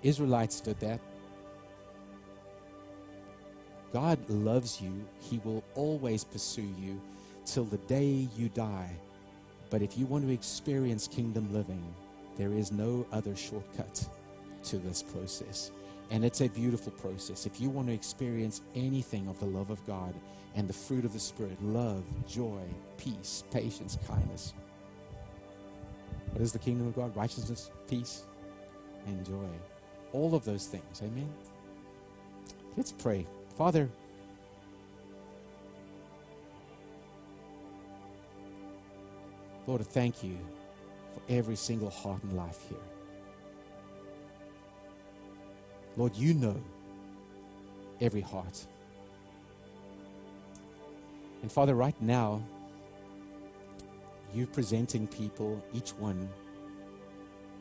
[0.02, 1.00] Israelites did that.
[3.92, 5.04] God loves you.
[5.20, 7.00] He will always pursue you
[7.44, 8.90] till the day you die.
[9.70, 11.82] But if you want to experience kingdom living,
[12.36, 14.06] there is no other shortcut
[14.64, 15.70] to this process.
[16.10, 17.46] And it's a beautiful process.
[17.46, 20.14] If you want to experience anything of the love of God
[20.54, 22.62] and the fruit of the Spirit love, joy,
[22.96, 24.54] peace, patience, kindness
[26.32, 27.16] what is the kingdom of God?
[27.16, 28.24] Righteousness, peace,
[29.06, 29.48] and joy.
[30.12, 31.02] All of those things.
[31.02, 31.32] Amen.
[32.76, 33.26] Let's pray.
[33.56, 33.88] Father,
[39.66, 40.38] Lord, thank you
[41.12, 42.78] for every single heart and life here.
[45.98, 46.54] Lord, you know
[48.00, 48.64] every heart.
[51.42, 52.40] And Father, right now,
[54.32, 56.28] you're presenting people, each one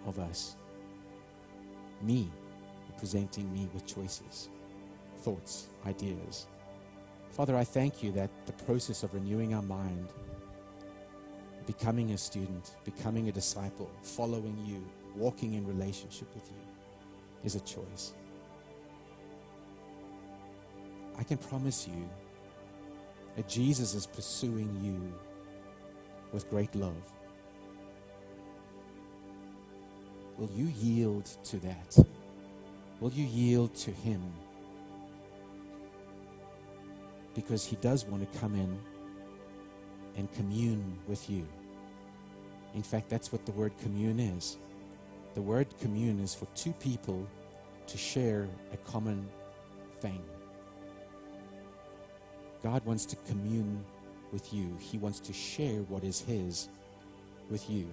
[0.06, 0.56] of us,
[2.04, 2.30] me,
[3.00, 4.50] presenting me with choices,
[5.18, 6.46] thoughts, ideas.
[7.32, 10.10] Father, I thank you that the process of renewing our mind,
[11.66, 14.86] becoming a student, becoming a disciple, following you,
[15.16, 16.62] walking in relationship with you,
[17.44, 18.14] is a choice.
[21.18, 22.10] I can promise you
[23.36, 25.14] that Jesus is pursuing you
[26.32, 27.14] with great love.
[30.38, 32.06] Will you yield to that?
[33.00, 34.22] Will you yield to Him?
[37.34, 38.80] Because He does want to come in
[40.16, 41.48] and commune with you.
[42.76, 44.58] In fact, that's what the word commune is.
[45.36, 47.28] The word commune is for two people
[47.88, 49.28] to share a common
[50.02, 50.24] thing.
[52.68, 53.82] God wants to commune
[54.34, 54.76] with you.
[54.78, 56.68] He wants to share what is His
[57.50, 57.88] with you.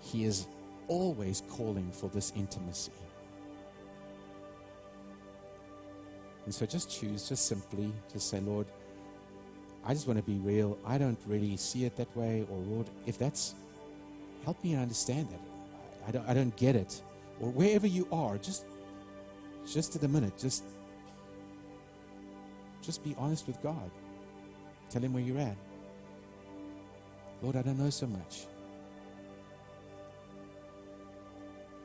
[0.00, 0.46] He is
[0.86, 2.92] always calling for this intimacy.
[6.44, 8.68] And so just choose, just simply, just say, Lord,
[9.84, 10.78] I just want to be real.
[10.86, 12.46] I don't really see it that way.
[12.48, 13.56] Or, Lord, if that's,
[14.44, 15.40] help me understand that.
[16.06, 17.02] I don't, I don't get it.
[17.40, 18.66] Or wherever you are, just,
[19.66, 20.62] just at the minute, just,
[22.86, 23.90] just be honest with God.
[24.88, 25.56] Tell him where you're at.
[27.42, 28.46] Lord, I don't know so much.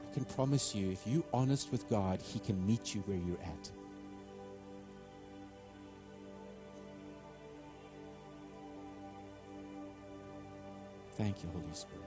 [0.08, 3.42] I can promise you, if you're honest with God, He can meet you where you're
[3.42, 3.72] at.
[11.18, 12.06] Thank you, Holy Spirit.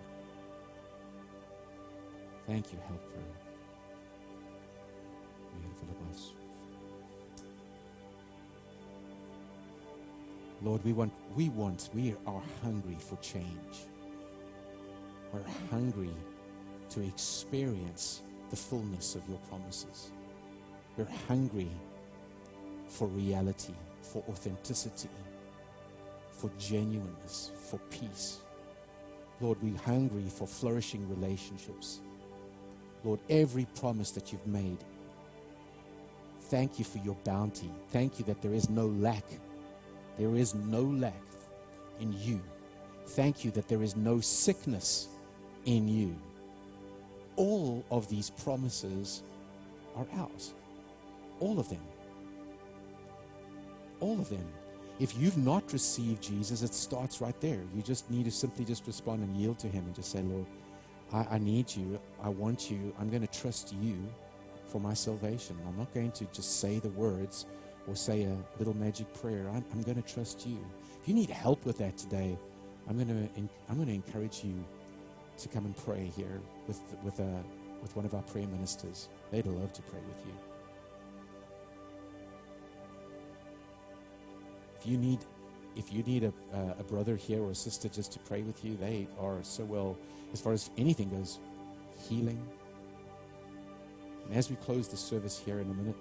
[2.47, 3.45] Thank you, Helper.
[10.65, 13.85] Lord, we want, we want, we are hungry for change.
[15.31, 16.15] We're hungry
[16.89, 20.11] to experience the fullness of your promises.
[20.97, 21.69] We're hungry
[22.89, 25.11] for reality, for authenticity,
[26.32, 28.39] for genuineness, for peace.
[29.43, 32.01] Lord, we're hungry for flourishing relationships.
[33.05, 34.78] Lord, every promise that you've made,
[36.43, 37.70] thank you for your bounty.
[37.91, 39.24] Thank you that there is no lack
[40.19, 41.15] there is no lack
[42.01, 42.41] in you.
[43.09, 45.09] Thank you that there is no sickness
[45.66, 46.16] in you.
[47.36, 49.23] All of these promises
[49.97, 50.55] are ours.
[51.41, 51.82] All of them.
[54.01, 54.47] All of them.
[55.01, 57.61] If you've not received Jesus, it starts right there.
[57.74, 60.47] You just need to simply just respond and yield to Him and just say, Lord,
[61.12, 61.99] I, I need you.
[62.23, 62.95] I want you.
[63.01, 63.97] I'm going to trust you
[64.66, 65.57] for my salvation.
[65.66, 67.47] I'm not going to just say the words
[67.86, 69.48] or say a little magic prayer.
[69.48, 70.59] I'm, I'm going to trust you.
[71.02, 72.36] If you need help with that today,
[72.89, 74.65] I'm going to I'm going to encourage you
[75.39, 77.44] to come and pray here with with a
[77.82, 79.09] with one of our prayer ministers.
[79.31, 80.32] They'd love to pray with you.
[84.81, 85.20] If you need
[85.77, 88.65] if you need a, uh, a brother here or a sister just to pray with
[88.65, 89.97] you, they are so well,
[90.32, 91.40] as far as anything goes,
[92.09, 92.40] healing.
[94.27, 95.97] And as we close the service here in a minute,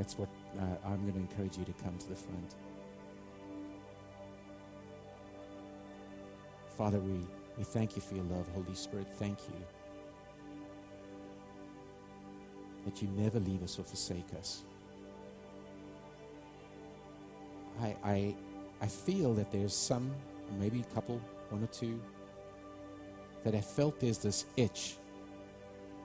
[0.00, 2.54] that's what uh, I'm going to encourage you to come to the front.
[6.78, 7.20] Father, we,
[7.58, 8.48] we thank you for your love.
[8.54, 9.62] Holy Spirit, thank you
[12.86, 14.62] that you never leave us or forsake us.
[17.82, 18.34] I, I,
[18.80, 20.10] I feel that there's some,
[20.58, 21.20] maybe a couple,
[21.50, 22.00] one or two,
[23.44, 24.96] that have felt there's this itch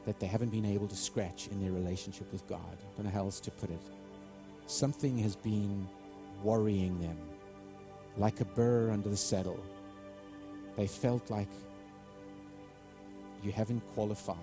[0.05, 2.59] that they haven't been able to scratch in their relationship with God.
[2.59, 3.81] I don't know how else to put it.
[4.67, 5.87] Something has been
[6.43, 7.17] worrying them,
[8.17, 9.59] like a burr under the saddle.
[10.77, 11.49] They felt like
[13.43, 14.37] you haven't qualified,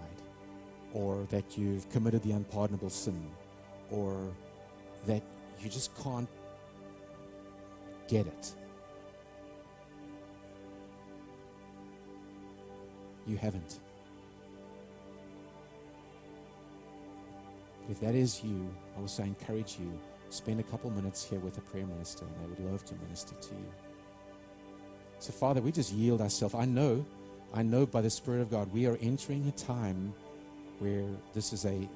[0.94, 3.30] or that you've committed the unpardonable sin,
[3.90, 4.32] or
[5.06, 5.22] that
[5.60, 6.28] you just can't
[8.08, 8.54] get it.
[13.26, 13.80] You haven't.
[17.90, 19.98] If that is you, I will say encourage you.
[20.30, 23.34] Spend a couple minutes here with a prayer minister, and they would love to minister
[23.34, 23.72] to you.
[25.18, 26.54] So, Father, we just yield ourselves.
[26.54, 27.04] I know,
[27.52, 30.14] I know by the Spirit of God, we are entering a time
[30.78, 31.04] where
[31.34, 31.88] this is a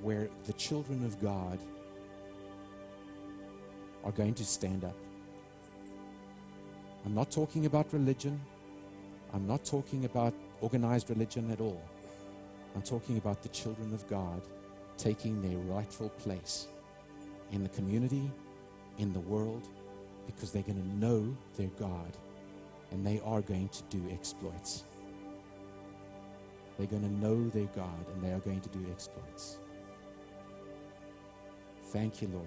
[0.00, 1.58] where the children of God
[4.04, 4.96] are going to stand up.
[7.04, 8.40] I'm not talking about religion.
[9.34, 11.82] I'm not talking about organized religion at all.
[12.74, 14.40] I'm talking about the children of God
[15.00, 16.68] taking their rightful place
[17.52, 18.30] in the community,
[18.98, 19.66] in the world,
[20.26, 22.16] because they're going to know their God
[22.90, 24.84] and they are going to do exploits.
[26.76, 29.58] They're going to know their God and they are going to do exploits.
[31.86, 32.46] Thank you, Lord.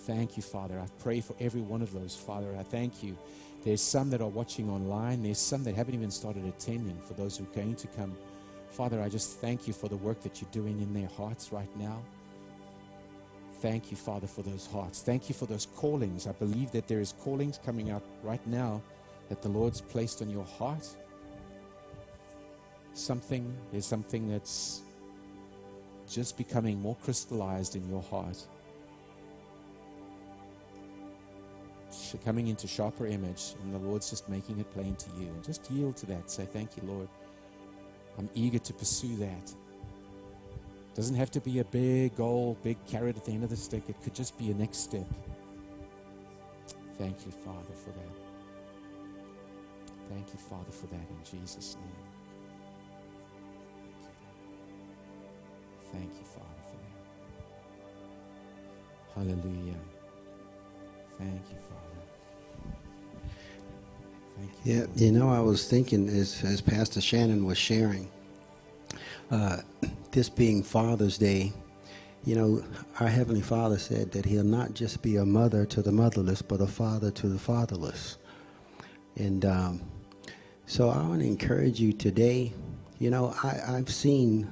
[0.00, 0.78] Thank you, Father.
[0.78, 2.54] I pray for every one of those, Father.
[2.58, 3.16] I thank you.
[3.64, 5.22] There's some that are watching online.
[5.22, 8.16] There's some that haven't even started attending for those who are going to come.
[8.70, 11.74] Father, I just thank you for the work that you're doing in their hearts right
[11.76, 12.02] now.
[13.60, 15.00] Thank you, Father, for those hearts.
[15.00, 16.26] Thank you for those callings.
[16.26, 18.82] I believe that there is callings coming out right now
[19.28, 20.86] that the Lord's placed on your heart.
[22.92, 24.82] Something, there's something that's
[26.08, 28.36] just becoming more crystallized in your heart.
[32.24, 35.26] coming into sharper image, and the Lord's just making it plain to you.
[35.26, 36.30] And just yield to that.
[36.30, 37.08] Say, Thank you, Lord.
[38.18, 39.54] I'm eager to pursue that.
[40.94, 43.82] Doesn't have to be a big goal, big carrot at the end of the stick.
[43.88, 45.06] It could just be a next step.
[46.98, 48.16] Thank you, Father, for that.
[50.08, 52.06] Thank you, Father, for that in Jesus' name.
[55.92, 56.96] Thank you, Father, for that.
[59.14, 59.80] Hallelujah.
[61.18, 61.95] Thank you, Father.
[64.64, 68.08] Yeah, you know, I was thinking as, as Pastor Shannon was sharing,
[69.30, 69.58] uh,
[70.12, 71.52] this being Father's Day,
[72.24, 72.64] you know,
[72.98, 76.60] our Heavenly Father said that He'll not just be a mother to the motherless, but
[76.60, 78.18] a father to the fatherless.
[79.16, 79.82] And um,
[80.66, 82.52] so I want to encourage you today.
[82.98, 84.50] You know, I, I've seen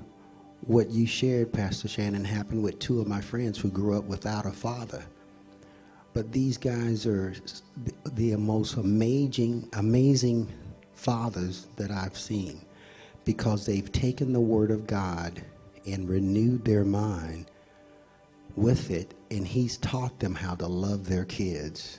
[0.61, 4.47] what you shared, Pastor Shannon, happen with two of my friends who grew up without
[4.47, 5.05] a father.
[6.15, 7.35] But these guys are
[8.15, 10.49] the- most amazing, amazing
[10.95, 12.61] fathers that I've seen
[13.25, 15.43] because they've taken the Word of God
[15.87, 17.47] and renewed their mind
[18.57, 21.99] with it, and He's taught them how to love their kids.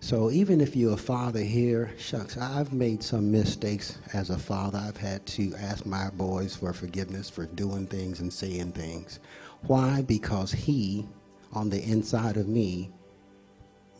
[0.00, 4.78] So even if you're a father here, shucks, I've made some mistakes as a father.
[4.78, 9.18] I've had to ask my boys for forgiveness for doing things and saying things.
[9.62, 10.02] Why?
[10.02, 11.06] Because he,
[11.54, 12.90] on the inside of me,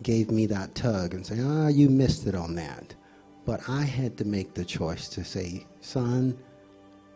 [0.03, 2.95] gave me that tug and say, ah, you missed it on that.
[3.45, 6.39] But I had to make the choice to say, son,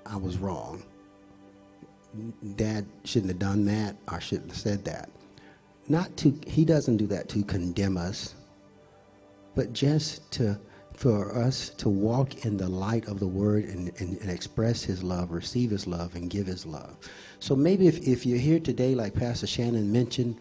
[0.07, 0.83] I was wrong.
[2.57, 3.97] Dad shouldn't have done that.
[4.07, 5.11] I shouldn't have said that.
[5.89, 8.35] Not to, he doesn't do that to condemn us,
[9.55, 10.59] but just to,
[10.95, 15.03] for us to walk in the light of the word and, and, and express his
[15.03, 16.97] love, receive his love, and give his love.
[17.41, 20.37] So maybe if, if you're here today, like Pastor Shannon mentioned,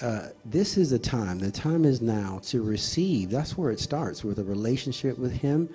[0.00, 1.38] uh, this is the time.
[1.38, 3.30] The time is now to receive.
[3.30, 5.68] That's where it starts with a relationship with Him,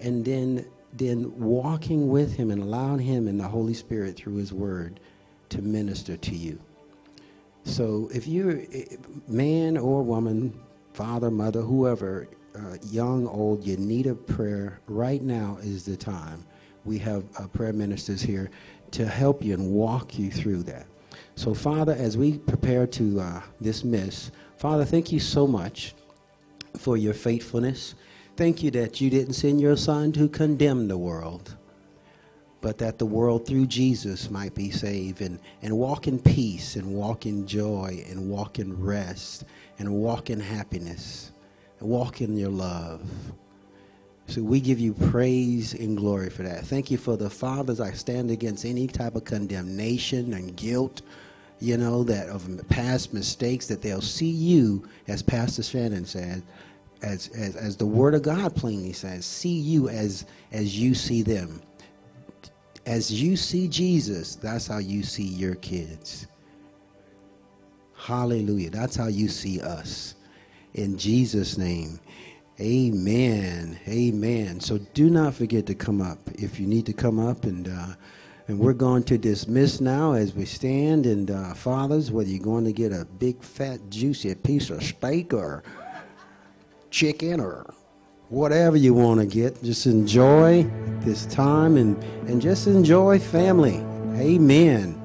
[0.00, 4.52] and then then walking with Him and allowing Him and the Holy Spirit through His
[4.52, 5.00] Word
[5.48, 6.58] to minister to you.
[7.64, 8.62] So if you're
[9.26, 10.58] man or woman,
[10.92, 14.80] father, mother, whoever, uh, young, old, you need a prayer.
[14.86, 16.44] Right now is the time.
[16.84, 18.50] We have uh, prayer ministers here
[18.92, 20.86] to help you and walk you through that.
[21.36, 25.94] So, Father, as we prepare to uh, dismiss, Father, thank you so much
[26.78, 27.94] for your faithfulness.
[28.36, 31.56] Thank you that you didn't send your Son to condemn the world,
[32.60, 36.94] but that the world through Jesus might be saved and, and walk in peace and
[36.94, 39.44] walk in joy and walk in rest
[39.78, 41.32] and walk in happiness
[41.80, 43.02] and walk in your love.
[44.26, 46.64] So we give you praise and glory for that.
[46.66, 47.80] Thank you for the fathers.
[47.80, 51.02] I stand against any type of condemnation and guilt,
[51.64, 56.42] you know, that of past mistakes, that they'll see you, as Pastor Shannon said,
[57.02, 61.22] as, as, as the Word of God plainly says, see you as, as you see
[61.22, 61.62] them.
[62.86, 66.26] As you see Jesus, that's how you see your kids.
[67.96, 68.68] Hallelujah.
[68.68, 70.16] That's how you see us.
[70.74, 71.98] In Jesus' name.
[72.60, 73.80] Amen.
[73.88, 74.60] Amen.
[74.60, 77.94] So do not forget to come up if you need to come up and uh,
[78.46, 82.64] and we're going to dismiss now as we stand and uh, fathers whether you're going
[82.64, 85.62] to get a big fat juicy piece of steak or
[86.90, 87.72] chicken or
[88.28, 90.62] whatever you want to get just enjoy
[91.00, 93.76] this time and and just enjoy family.
[94.16, 95.00] Amen.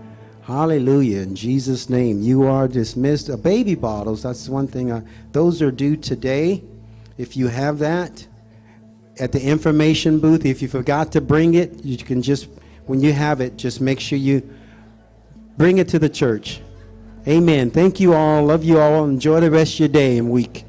[0.50, 1.22] Hallelujah.
[1.22, 3.30] In Jesus' name, you are dismissed.
[3.30, 4.92] Uh, baby bottles, that's one thing.
[4.92, 6.64] I, those are due today.
[7.20, 8.26] If you have that
[9.20, 12.48] at the information booth, if you forgot to bring it, you can just,
[12.90, 14.42] when you have it, just make sure you
[15.58, 16.60] bring it to the church.
[17.28, 17.70] Amen.
[17.70, 18.44] Thank you all.
[18.44, 19.06] Love you all.
[19.06, 20.66] Enjoy the rest of your day and week.